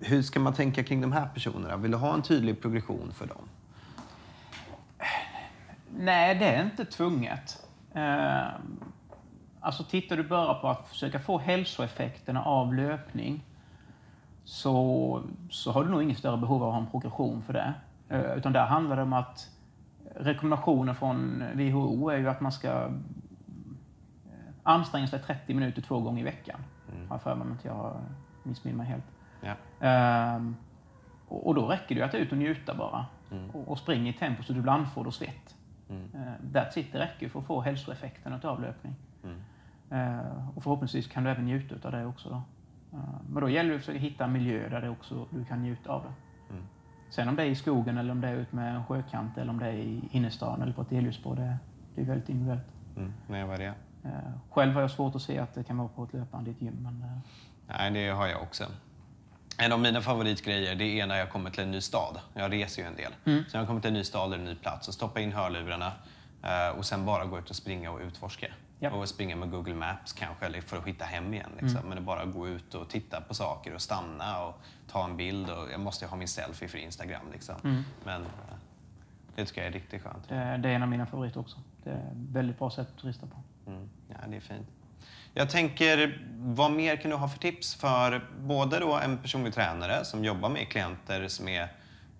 hur 0.00 0.22
ska 0.22 0.40
man 0.40 0.52
tänka 0.54 0.84
kring 0.84 1.00
de 1.00 1.12
här 1.12 1.28
personerna? 1.34 1.76
Vill 1.76 1.90
du 1.90 1.96
ha 1.96 2.14
en 2.14 2.22
tydlig 2.22 2.62
progression 2.62 3.12
för 3.14 3.26
dem? 3.26 3.48
Nej, 6.00 6.34
det 6.34 6.44
är 6.44 6.64
inte 6.64 6.84
tvunget. 6.84 7.66
Eh, 7.94 8.48
alltså 9.60 9.84
tittar 9.84 10.16
du 10.16 10.22
bara 10.22 10.54
på 10.54 10.68
att 10.68 10.88
försöka 10.88 11.18
få 11.18 11.38
hälsoeffekterna 11.38 12.44
av 12.44 12.74
löpning 12.74 13.44
så, 14.44 15.22
så 15.50 15.72
har 15.72 15.84
du 15.84 15.90
nog 15.90 16.02
inget 16.02 16.18
större 16.18 16.36
behov 16.36 16.62
av 16.62 16.68
att 16.68 16.74
ha 16.74 16.80
en 16.80 16.90
progression 16.90 17.42
för 17.42 17.52
det. 17.52 17.74
Eh, 18.08 18.32
utan 18.36 18.52
där 18.52 18.66
handlar 18.66 18.96
det 18.96 19.02
om 19.02 19.12
att 19.12 19.50
rekommendationen 20.16 20.94
från 20.94 21.44
WHO 21.54 22.08
är 22.08 22.18
ju 22.18 22.28
att 22.28 22.40
man 22.40 22.52
ska 22.52 22.68
eh, 22.68 22.90
anstränga 24.62 25.06
sig 25.06 25.22
30 25.22 25.54
minuter 25.54 25.82
två 25.82 26.00
gånger 26.00 26.20
i 26.20 26.24
veckan. 26.24 26.60
Mm. 26.92 27.08
Har 27.08 27.14
jag 27.14 27.22
för 27.22 27.34
mig 27.34 27.46
om 27.46 27.52
inte 27.52 27.68
jag 27.68 27.96
missminner 28.42 28.76
mig 28.76 28.86
helt. 28.86 29.04
Ja. 29.40 30.36
Um, 30.36 30.56
och, 31.28 31.54
då 31.54 31.66
räcker 31.66 31.94
det 31.94 32.00
ju 32.00 32.02
att 32.02 32.14
ut 32.14 32.32
och 32.32 32.38
njuta 32.38 32.74
bara. 32.74 33.06
Mm. 33.30 33.50
Och, 33.50 33.68
och 33.68 33.78
springa 33.78 34.10
i 34.10 34.12
tempo 34.12 34.42
så 34.42 34.52
du 34.52 34.60
blir 34.60 34.72
andfådd 34.72 35.06
och 35.06 35.14
svett. 35.14 35.57
Mm. 35.90 36.08
Eh, 36.14 36.32
that's 36.52 36.78
it, 36.78 36.92
det 36.92 36.98
räcker 36.98 37.28
för 37.28 37.40
att 37.40 37.46
få 37.46 37.60
hälsoeffekten 37.60 38.40
av 38.42 38.60
löpning. 38.62 38.94
Mm. 39.24 39.38
Uh, 39.92 40.48
och 40.56 40.62
förhoppningsvis 40.62 41.06
kan 41.06 41.24
du 41.24 41.30
även 41.30 41.44
njuta 41.44 41.88
av 41.88 41.92
det 41.92 42.06
också. 42.06 42.28
Då. 42.28 42.36
Uh, 42.98 43.04
men 43.28 43.42
då 43.42 43.48
gäller 43.48 43.70
det 43.70 43.76
att 43.76 43.80
försöka 43.80 43.98
hitta 43.98 44.24
en 44.24 44.32
miljö 44.32 44.68
där 44.68 44.80
det 44.80 44.88
också, 44.88 45.26
du 45.30 45.44
kan 45.44 45.62
njuta 45.62 45.90
av 45.90 46.02
det. 46.02 46.12
Mm. 46.54 46.66
Sen 47.10 47.28
om 47.28 47.36
det 47.36 47.42
är 47.42 47.46
i 47.46 47.54
skogen 47.54 47.98
eller 47.98 48.12
om 48.12 48.20
det 48.20 48.28
är 48.28 48.34
ut 48.34 48.52
med 48.52 48.76
en 48.76 48.84
sjökant 48.84 49.38
eller 49.38 49.50
om 49.50 49.58
det 49.58 49.66
är 49.66 49.72
i 49.72 50.08
innerstan 50.10 50.62
eller 50.62 50.72
på 50.72 50.82
ett 50.82 50.92
elljusspår, 50.92 51.36
det, 51.36 51.58
det 51.94 52.00
är 52.00 52.04
väldigt 52.04 52.28
individuellt. 52.28 52.66
Mm. 52.96 53.12
Nej, 53.26 53.44
vad 53.44 53.54
är 53.54 53.58
det? 53.58 53.74
Själv 54.50 54.72
har 54.74 54.80
jag 54.80 54.90
svårt 54.90 55.14
att 55.14 55.22
se 55.22 55.38
att 55.38 55.54
det 55.54 55.64
kan 55.64 55.78
vara 55.78 55.88
på 55.88 56.04
ett 56.04 56.12
löpband 56.12 56.48
i 56.48 56.50
ett 56.50 56.62
gym. 56.62 56.76
Men, 56.80 57.20
Nej, 57.66 57.90
det 57.90 58.08
har 58.08 58.26
jag 58.26 58.42
också. 58.42 58.64
En 59.60 59.72
av 59.72 59.80
mina 59.80 60.00
favoritgrejer 60.00 60.74
det 60.74 61.00
är 61.00 61.06
när 61.06 61.18
jag 61.18 61.30
kommer 61.30 61.50
till 61.50 61.62
en 61.62 61.70
ny 61.70 61.80
stad. 61.80 62.20
Jag 62.34 62.52
reser 62.52 62.82
ju 62.82 62.88
en 62.88 62.96
del. 62.96 63.14
Mm. 63.24 63.44
Så 63.48 63.56
när 63.56 63.60
jag 63.60 63.66
kommer 63.66 63.80
till 63.80 63.88
en 63.88 63.94
ny 63.94 64.04
stad 64.04 64.26
eller 64.26 64.38
en 64.38 64.44
ny 64.44 64.54
plats 64.54 64.86
så 64.86 64.92
stoppa 64.92 65.20
in 65.20 65.32
hörlurarna 65.32 65.92
eh, 66.42 66.78
och 66.78 66.84
sen 66.84 67.04
bara 67.04 67.24
gå 67.24 67.38
ut 67.38 67.50
och 67.50 67.56
springa 67.56 67.90
och 67.90 68.00
utforska. 68.00 68.46
Yep. 68.80 68.92
Och 68.92 69.08
springa 69.08 69.36
med 69.36 69.50
Google 69.50 69.74
Maps 69.74 70.12
kanske, 70.12 70.46
eller 70.46 70.60
för 70.60 70.76
att 70.76 70.86
hitta 70.86 71.04
hem 71.04 71.34
igen. 71.34 71.50
Liksom. 71.52 71.76
Mm. 71.76 71.88
Men 71.88 71.96
det 71.96 72.02
bara 72.02 72.24
gå 72.24 72.48
ut 72.48 72.74
och 72.74 72.88
titta 72.88 73.20
på 73.20 73.34
saker 73.34 73.74
och 73.74 73.80
stanna 73.80 74.44
och 74.44 74.60
ta 74.90 75.04
en 75.04 75.16
bild. 75.16 75.50
Och 75.50 75.72
jag 75.72 75.80
måste 75.80 76.06
ha 76.06 76.16
min 76.16 76.28
selfie 76.28 76.68
för 76.68 76.78
Instagram. 76.78 77.22
Liksom. 77.32 77.54
Mm. 77.64 77.82
Men 78.04 78.22
eh, 78.22 78.28
det 79.34 79.44
tycker 79.44 79.60
jag 79.60 79.68
är 79.68 79.72
riktigt 79.72 80.02
skönt. 80.02 80.28
Det 80.28 80.34
är 80.34 80.66
en 80.66 80.82
av 80.82 80.88
mina 80.88 81.06
favoriter 81.06 81.40
också. 81.40 81.58
Det 81.84 81.90
är 81.90 81.94
ett 81.94 82.02
väldigt 82.12 82.58
bra 82.58 82.70
sätt 82.70 82.88
att 82.94 83.00
turista 83.00 83.26
på. 83.26 83.70
Mm. 83.70 83.90
Ja, 84.08 84.16
det 84.28 84.36
är 84.36 84.40
fint. 84.40 84.68
Jag 85.34 85.50
tänker, 85.50 86.24
vad 86.38 86.70
mer 86.70 86.96
kan 86.96 87.10
du 87.10 87.16
ha 87.16 87.28
för 87.28 87.38
tips 87.38 87.74
för 87.74 88.28
både 88.40 88.78
då 88.78 88.94
en 88.94 89.18
personlig 89.18 89.54
tränare 89.54 90.04
som 90.04 90.24
jobbar 90.24 90.48
med 90.48 90.68
klienter 90.68 91.28
som 91.28 91.48
är 91.48 91.62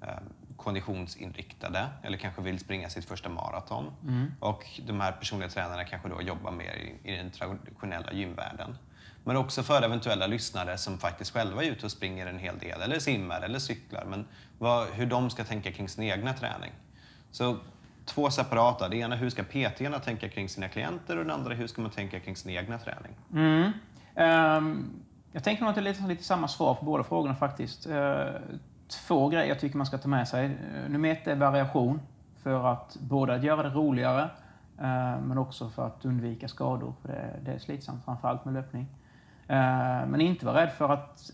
eh, 0.03 0.09
konditionsinriktade 0.57 1.89
eller 2.03 2.19
kanske 2.19 2.43
vill 2.43 2.59
springa 2.59 2.91
sitt 2.91 3.05
första 3.05 3.29
maraton. 3.29 3.93
Mm. 4.03 4.33
Och 4.41 4.65
de 4.87 5.01
här 5.01 5.13
personliga 5.13 5.49
tränarna 5.49 5.85
kanske 5.85 6.09
då 6.09 6.23
jobbar 6.23 6.51
mer 6.51 6.75
i, 6.75 7.13
i 7.13 7.17
den 7.17 7.31
traditionella 7.31 8.13
gymvärlden. 8.13 8.77
Men 9.25 9.37
också 9.37 9.63
för 9.63 9.83
eventuella 9.83 10.27
lyssnare 10.27 10.79
som 10.79 10.99
faktiskt 10.99 11.31
själva 11.31 11.65
är 11.65 11.71
ute 11.71 11.87
och 11.87 11.93
springer 11.93 12.27
en 12.27 12.39
hel 12.39 12.59
del, 12.59 12.83
eller 12.83 12.99
simmar 12.99 13.41
eller 13.41 13.59
cyklar, 13.59 14.05
men 14.05 14.27
vad, 14.59 14.89
hur 14.89 15.07
de 15.07 15.31
ska 15.31 15.45
tänka 15.45 15.73
kring 15.73 15.89
sin 15.89 16.05
egna 16.05 16.33
träning. 16.33 16.73
Så 17.31 17.59
två 18.09 18.31
separata. 18.31 18.89
Det 18.89 18.97
ena 18.97 19.17
hur 19.17 19.31
ska 19.31 19.43
PT 19.43 20.05
tänka 20.05 20.29
kring 20.29 20.49
sina 20.49 20.69
klienter 20.69 21.17
och 21.19 21.27
det 21.27 21.35
andra 21.35 21.55
hur 21.55 21.67
ska 21.67 21.83
man 21.83 21.91
tänka 21.91 22.21
kring 22.21 22.37
sin 22.37 22.51
egna 22.51 22.79
träning? 22.79 23.13
Mm. 23.33 23.73
Um, 24.59 24.91
jag 25.33 25.45
tänker 25.45 25.63
nog 25.63 25.69
att 25.69 25.75
det 25.75 25.81
är 25.81 25.83
lite, 25.83 26.03
lite 26.03 26.25
samma 26.25 26.49
svar 26.49 26.75
på 26.75 26.85
båda 26.85 27.05
frågorna 27.05 27.35
faktiskt. 27.35 27.87
Uh, 27.87 28.25
två 29.07 29.29
grejer 29.29 29.49
jag 29.49 29.61
tycker 29.61 29.77
man 29.77 29.87
ska 29.87 29.99
ta 29.99 30.09
med 30.09 30.29
sig. 30.29 30.47
Uh, 30.47 30.91
nummer 30.91 31.09
ett 31.09 31.27
är 31.27 31.37
variation. 31.37 32.01
För 32.43 32.73
att 32.73 32.97
både 33.01 33.35
att 33.35 33.43
göra 33.43 33.63
det 33.63 33.69
roligare 33.69 34.23
uh, 34.23 35.21
men 35.23 35.39
också 35.39 35.69
för 35.69 35.87
att 35.87 36.05
undvika 36.05 36.49
skador. 36.49 36.95
För 37.03 37.09
det, 37.09 37.41
det 37.45 37.53
är 37.53 37.59
slitsamt 37.59 38.05
framförallt 38.05 38.45
med 38.45 38.55
löpning. 38.55 38.87
Men 40.07 40.21
inte 40.21 40.47
vara 40.47 40.63
rädd 40.63 40.73
för 40.73 40.93
att 40.93 41.31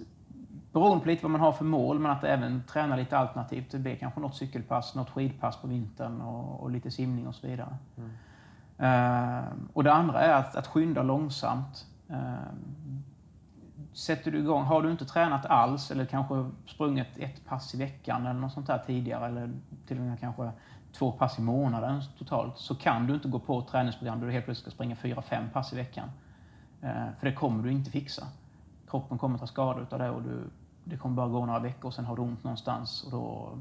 beroende 0.75 1.03
på 1.03 1.09
lite 1.09 1.23
vad 1.23 1.31
man 1.31 1.41
har 1.41 1.53
för 1.53 1.65
mål, 1.65 1.99
men 1.99 2.11
att 2.11 2.25
även 2.25 2.63
träna 2.63 2.97
lite 2.97 3.19
alternativt. 3.19 3.71
Det 3.71 3.79
blir 3.79 3.97
kanske 3.97 4.21
något 4.21 4.37
cykelpass, 4.37 4.95
något 4.95 5.11
skidpass 5.11 5.57
på 5.57 5.67
vintern 5.67 6.21
och, 6.21 6.61
och 6.61 6.71
lite 6.71 6.91
simning 6.91 7.27
och 7.27 7.35
så 7.35 7.47
vidare. 7.47 7.77
Mm. 7.97 8.11
Uh, 8.81 9.45
och 9.73 9.85
det 9.85 9.93
andra 9.93 10.21
är 10.21 10.33
att, 10.33 10.57
att 10.57 10.67
skynda 10.67 11.03
långsamt. 11.03 11.87
Uh, 12.11 12.35
sätter 13.93 14.31
du 14.31 14.39
igång, 14.39 14.63
har 14.63 14.83
du 14.83 14.91
inte 14.91 15.05
tränat 15.05 15.47
alls 15.47 15.91
eller 15.91 16.05
kanske 16.05 16.51
sprungit 16.67 17.19
ett 17.19 17.47
pass 17.47 17.75
i 17.75 17.79
veckan 17.79 18.27
eller 18.27 18.41
något 18.41 18.53
sånt 18.53 18.67
där 18.67 18.83
tidigare 18.87 19.27
eller 19.27 19.53
till 19.87 19.99
och 19.99 20.05
med 20.05 20.21
kanske 20.21 20.51
två 20.93 21.13
pass 21.13 21.39
i 21.39 21.43
månaden 21.43 22.03
totalt 22.19 22.59
så 22.59 22.75
kan 22.75 23.07
du 23.07 23.15
inte 23.15 23.29
gå 23.29 23.39
på 23.39 23.59
ett 23.59 23.69
träningsprogram 23.69 24.21
där 24.21 24.27
du 24.27 24.33
helt 24.33 24.45
plötsligt 24.45 24.73
ska 24.73 24.75
springa 24.75 24.97
fyra, 24.97 25.23
fem 25.23 25.45
pass 25.53 25.73
i 25.73 25.77
veckan. 25.77 26.09
Uh, 26.85 27.07
för 27.19 27.27
det 27.27 27.33
kommer 27.33 27.65
du 27.65 27.73
inte 27.73 27.91
fixa. 27.91 28.27
Kroppen 28.91 29.19
kommer 29.19 29.39
ta 29.39 29.47
skada 29.47 29.87
av 29.91 29.99
det 29.99 30.11
och 30.11 30.23
du, 30.23 30.51
det 30.85 30.97
kommer 30.97 31.17
bara 31.17 31.29
gå 31.29 31.47
några 31.47 31.59
veckor 31.59 31.87
och 31.87 31.95
sen 31.95 32.05
har 32.05 32.17
du 32.17 32.23
ont 32.23 32.45
någonstans 32.45 33.05
och 33.05 33.11
då, 33.11 33.59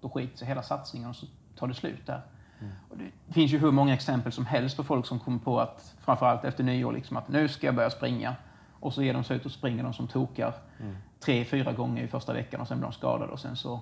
då 0.00 0.08
skiter 0.08 0.38
sig 0.38 0.48
hela 0.48 0.62
satsningen 0.62 1.08
och 1.08 1.16
så 1.16 1.26
tar 1.56 1.66
det 1.66 1.74
slut 1.74 2.06
där. 2.06 2.22
Mm. 2.60 2.72
Och 2.90 2.96
det 2.96 3.32
finns 3.32 3.52
ju 3.52 3.58
hur 3.58 3.70
många 3.70 3.94
exempel 3.94 4.32
som 4.32 4.46
helst 4.46 4.76
på 4.76 4.84
folk 4.84 5.06
som 5.06 5.18
kommer 5.18 5.38
på 5.38 5.60
att, 5.60 5.94
framförallt 6.00 6.44
efter 6.44 6.64
nyår, 6.64 6.92
liksom 6.92 7.16
att 7.16 7.28
nu 7.28 7.48
ska 7.48 7.66
jag 7.66 7.74
börja 7.74 7.90
springa. 7.90 8.36
Och 8.72 8.94
så 8.94 9.02
ger 9.02 9.14
de 9.14 9.24
sig 9.24 9.36
ut 9.36 9.46
och 9.46 9.52
springer 9.52 9.82
de 9.82 9.92
som 9.92 10.08
tokar 10.08 10.54
mm. 10.80 10.96
tre, 11.20 11.44
fyra 11.44 11.72
gånger 11.72 12.02
i 12.02 12.08
första 12.08 12.32
veckan 12.32 12.60
och 12.60 12.68
sen 12.68 12.78
blir 12.78 12.88
de 12.88 12.92
skadade 12.92 13.32
och 13.32 13.40
sen 13.40 13.56
så, 13.56 13.80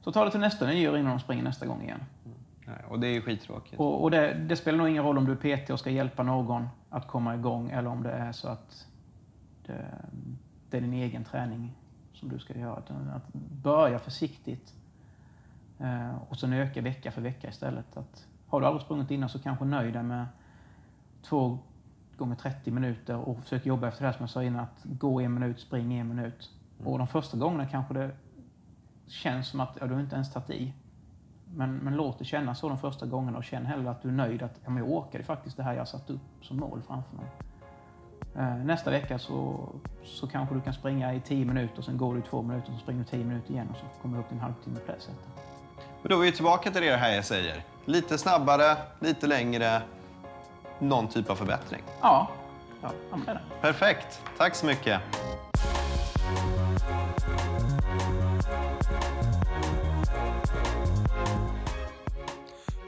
så 0.00 0.12
tar 0.12 0.24
det 0.24 0.30
till 0.30 0.40
nästa 0.40 0.66
nyår 0.66 0.98
innan 0.98 1.10
de 1.10 1.20
springer 1.20 1.42
nästa 1.42 1.66
gång 1.66 1.82
igen. 1.82 2.00
Mm. 2.24 2.36
Och 2.88 3.00
det 3.00 3.06
är 3.06 3.12
ju 3.12 3.22
skittråkigt. 3.22 3.80
Och, 3.80 4.02
och 4.02 4.10
det, 4.10 4.34
det, 4.34 4.56
spelar 4.56 4.78
nog 4.78 4.88
ingen 4.88 5.04
roll 5.04 5.18
om 5.18 5.24
du 5.24 5.32
är 5.32 5.56
PT 5.56 5.70
och 5.70 5.78
ska 5.78 5.90
hjälpa 5.90 6.22
någon 6.22 6.68
att 6.90 7.08
komma 7.08 7.34
igång 7.34 7.70
eller 7.70 7.90
om 7.90 8.02
det 8.02 8.10
är 8.10 8.32
så 8.32 8.48
att 8.48 8.86
det, 9.66 9.84
det 10.70 10.76
är 10.76 10.80
din 10.80 10.92
egen 10.92 11.24
träning 11.24 11.76
som 12.20 12.28
du 12.28 12.38
ska 12.38 12.58
göra. 12.58 12.82
Att 13.14 13.32
börja 13.62 13.98
försiktigt 13.98 14.74
eh, 15.78 16.14
och 16.28 16.38
sen 16.38 16.52
öka 16.52 16.80
vecka 16.80 17.10
för 17.10 17.20
vecka 17.22 17.48
istället. 17.48 17.96
Att, 17.96 18.26
har 18.46 18.60
du 18.60 18.66
aldrig 18.66 18.82
sprungit 18.82 19.10
innan 19.10 19.28
så 19.28 19.38
kanske 19.38 19.64
nöj 19.64 19.92
dig 19.92 20.02
med 20.02 20.26
två 21.22 21.58
gånger 22.16 22.36
30 22.36 22.70
minuter 22.70 23.16
och 23.16 23.38
försök 23.38 23.66
jobba 23.66 23.88
efter 23.88 24.02
det 24.02 24.06
här 24.06 24.16
som 24.16 24.22
jag 24.22 24.30
sa 24.30 24.42
innan. 24.42 24.60
Att 24.60 24.84
gå 24.84 25.20
en 25.20 25.34
minut, 25.34 25.60
spring 25.60 25.98
en 25.98 26.08
minut. 26.08 26.50
Mm. 26.78 26.92
Och 26.92 26.98
de 26.98 27.06
första 27.06 27.36
gångerna 27.36 27.66
kanske 27.66 27.94
det 27.94 28.10
känns 29.06 29.48
som 29.48 29.60
att 29.60 29.78
ja, 29.80 29.86
du 29.86 30.00
inte 30.00 30.14
ens 30.14 30.32
tagit 30.32 30.50
i. 30.50 30.72
Men, 31.54 31.76
men 31.76 31.96
låt 31.96 32.18
det 32.18 32.24
kännas 32.24 32.58
så 32.58 32.68
de 32.68 32.78
första 32.78 33.06
gångerna 33.06 33.38
och 33.38 33.44
känn 33.44 33.66
hellre 33.66 33.90
att 33.90 34.02
du 34.02 34.08
är 34.08 34.12
nöjd 34.12 34.42
att 34.42 34.60
ja, 34.64 34.70
men 34.70 34.84
jag 34.84 34.92
orkade 34.92 35.24
faktiskt 35.24 35.56
det 35.56 35.62
här 35.62 35.74
jag 35.74 35.88
satt 35.88 36.10
upp 36.10 36.20
som 36.42 36.56
mål 36.56 36.82
framför 36.82 37.16
mig. 37.16 37.26
Eh, 38.36 38.56
nästa 38.64 38.90
vecka 38.90 39.18
så, 39.18 39.68
så 40.04 40.26
kanske 40.26 40.54
du 40.54 40.60
kan 40.60 40.74
springa 40.74 41.14
i 41.14 41.20
10 41.20 41.44
minuter, 41.44 41.82
sen 41.82 41.98
går 41.98 42.14
du 42.14 42.20
i 42.20 42.22
2 42.22 42.42
minuter, 42.42 42.72
så 42.72 42.78
springer 42.78 43.04
du 43.04 43.10
10 43.10 43.24
minuter 43.24 43.50
igen 43.52 43.68
och 43.70 43.76
så 43.76 44.02
kommer 44.02 44.16
du 44.16 44.22
upp 44.22 44.28
till 44.28 44.36
en 44.36 44.42
halvtimme 44.42 44.80
press. 44.86 45.08
Och 46.02 46.08
då 46.08 46.16
är 46.16 46.20
vi 46.20 46.32
tillbaka 46.32 46.70
till 46.70 46.82
det 46.82 46.96
här 46.96 47.14
jag 47.14 47.24
säger. 47.24 47.64
Lite 47.84 48.18
snabbare, 48.18 48.76
lite 49.00 49.26
längre, 49.26 49.82
någon 50.78 51.08
typ 51.08 51.30
av 51.30 51.34
förbättring. 51.34 51.82
Ja, 52.00 52.28
ja 52.82 52.92
det. 53.26 53.40
Perfekt. 53.60 54.22
Tack 54.38 54.54
så 54.54 54.66
mycket. 54.66 55.00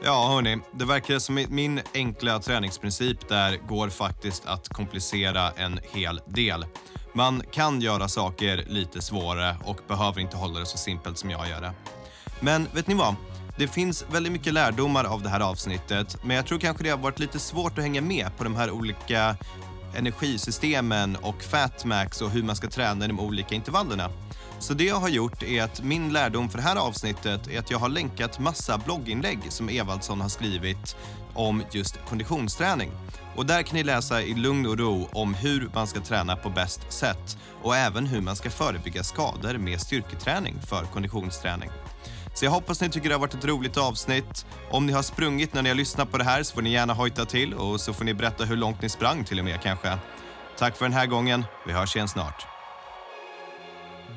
Ja, 0.05 0.27
hörni. 0.27 0.57
Det 0.71 0.85
verkar 0.85 1.19
som 1.19 1.45
min 1.49 1.81
enkla 1.93 2.39
träningsprincip 2.39 3.29
där 3.29 3.57
går 3.67 3.89
faktiskt 3.89 4.45
att 4.45 4.69
komplicera 4.69 5.51
en 5.51 5.79
hel 5.91 6.21
del. 6.25 6.65
Man 7.13 7.43
kan 7.51 7.81
göra 7.81 8.07
saker 8.07 8.65
lite 8.67 9.01
svårare 9.01 9.57
och 9.65 9.79
behöver 9.87 10.21
inte 10.21 10.37
hålla 10.37 10.59
det 10.59 10.65
så 10.65 10.77
simpelt 10.77 11.17
som 11.17 11.29
jag 11.29 11.49
gör 11.49 11.61
det. 11.61 11.73
Men 12.39 12.67
vet 12.73 12.87
ni 12.87 12.95
vad? 12.95 13.15
Det 13.57 13.67
finns 13.67 14.05
väldigt 14.11 14.33
mycket 14.33 14.53
lärdomar 14.53 15.03
av 15.03 15.21
det 15.21 15.29
här 15.29 15.39
avsnittet, 15.39 16.17
men 16.23 16.35
jag 16.35 16.45
tror 16.45 16.59
kanske 16.59 16.83
det 16.83 16.89
har 16.89 16.97
varit 16.97 17.19
lite 17.19 17.39
svårt 17.39 17.77
att 17.77 17.83
hänga 17.83 18.01
med 18.01 18.37
på 18.37 18.43
de 18.43 18.55
här 18.55 18.71
olika 18.71 19.35
energisystemen 19.95 21.15
och 21.15 21.43
fatmax 21.43 22.21
och 22.21 22.29
hur 22.29 22.43
man 22.43 22.55
ska 22.55 22.69
träna 22.69 23.05
i 23.05 23.07
de 23.07 23.19
olika 23.19 23.55
intervallerna. 23.55 24.09
Så 24.63 24.73
det 24.73 24.83
jag 24.83 24.99
har 24.99 25.09
gjort 25.09 25.43
är 25.43 25.63
att 25.63 25.81
min 25.81 26.13
lärdom 26.13 26.49
för 26.49 26.57
det 26.57 26.63
här 26.63 26.75
avsnittet 26.75 27.47
är 27.47 27.59
att 27.59 27.71
jag 27.71 27.79
har 27.79 27.89
länkat 27.89 28.39
massa 28.39 28.77
blogginlägg 28.77 29.39
som 29.49 29.69
Evaldsson 29.69 30.21
har 30.21 30.29
skrivit 30.29 30.95
om 31.33 31.63
just 31.71 31.97
konditionsträning. 32.09 32.91
Och 33.35 33.45
där 33.45 33.63
kan 33.63 33.75
ni 33.75 33.83
läsa 33.83 34.21
i 34.21 34.33
lugn 34.33 34.65
och 34.65 34.79
ro 34.79 35.09
om 35.11 35.33
hur 35.33 35.69
man 35.73 35.87
ska 35.87 35.99
träna 35.99 36.35
på 36.35 36.49
bäst 36.49 36.91
sätt 36.91 37.37
och 37.63 37.75
även 37.75 38.07
hur 38.07 38.21
man 38.21 38.35
ska 38.35 38.49
förebygga 38.49 39.03
skador 39.03 39.57
med 39.57 39.81
styrketräning 39.81 40.55
för 40.67 40.83
konditionsträning. 40.83 41.69
Så 42.33 42.45
jag 42.45 42.51
hoppas 42.51 42.81
ni 42.81 42.89
tycker 42.89 43.09
det 43.09 43.15
har 43.15 43.19
varit 43.19 43.33
ett 43.33 43.45
roligt 43.45 43.77
avsnitt. 43.77 44.45
Om 44.71 44.85
ni 44.85 44.93
har 44.93 45.03
sprungit 45.03 45.53
när 45.53 45.61
ni 45.61 45.69
har 45.69 45.75
lyssnat 45.75 46.11
på 46.11 46.17
det 46.17 46.23
här 46.23 46.43
så 46.43 46.53
får 46.53 46.61
ni 46.61 46.71
gärna 46.71 46.93
hojta 46.93 47.25
till 47.25 47.53
och 47.53 47.81
så 47.81 47.93
får 47.93 48.05
ni 48.05 48.13
berätta 48.13 48.45
hur 48.45 48.57
långt 48.57 48.81
ni 48.81 48.89
sprang 48.89 49.23
till 49.23 49.39
och 49.39 49.45
med 49.45 49.61
kanske. 49.61 49.97
Tack 50.57 50.77
för 50.77 50.85
den 50.85 50.93
här 50.93 51.05
gången. 51.05 51.45
Vi 51.67 51.73
hörs 51.73 51.95
igen 51.95 52.07
snart. 52.07 52.52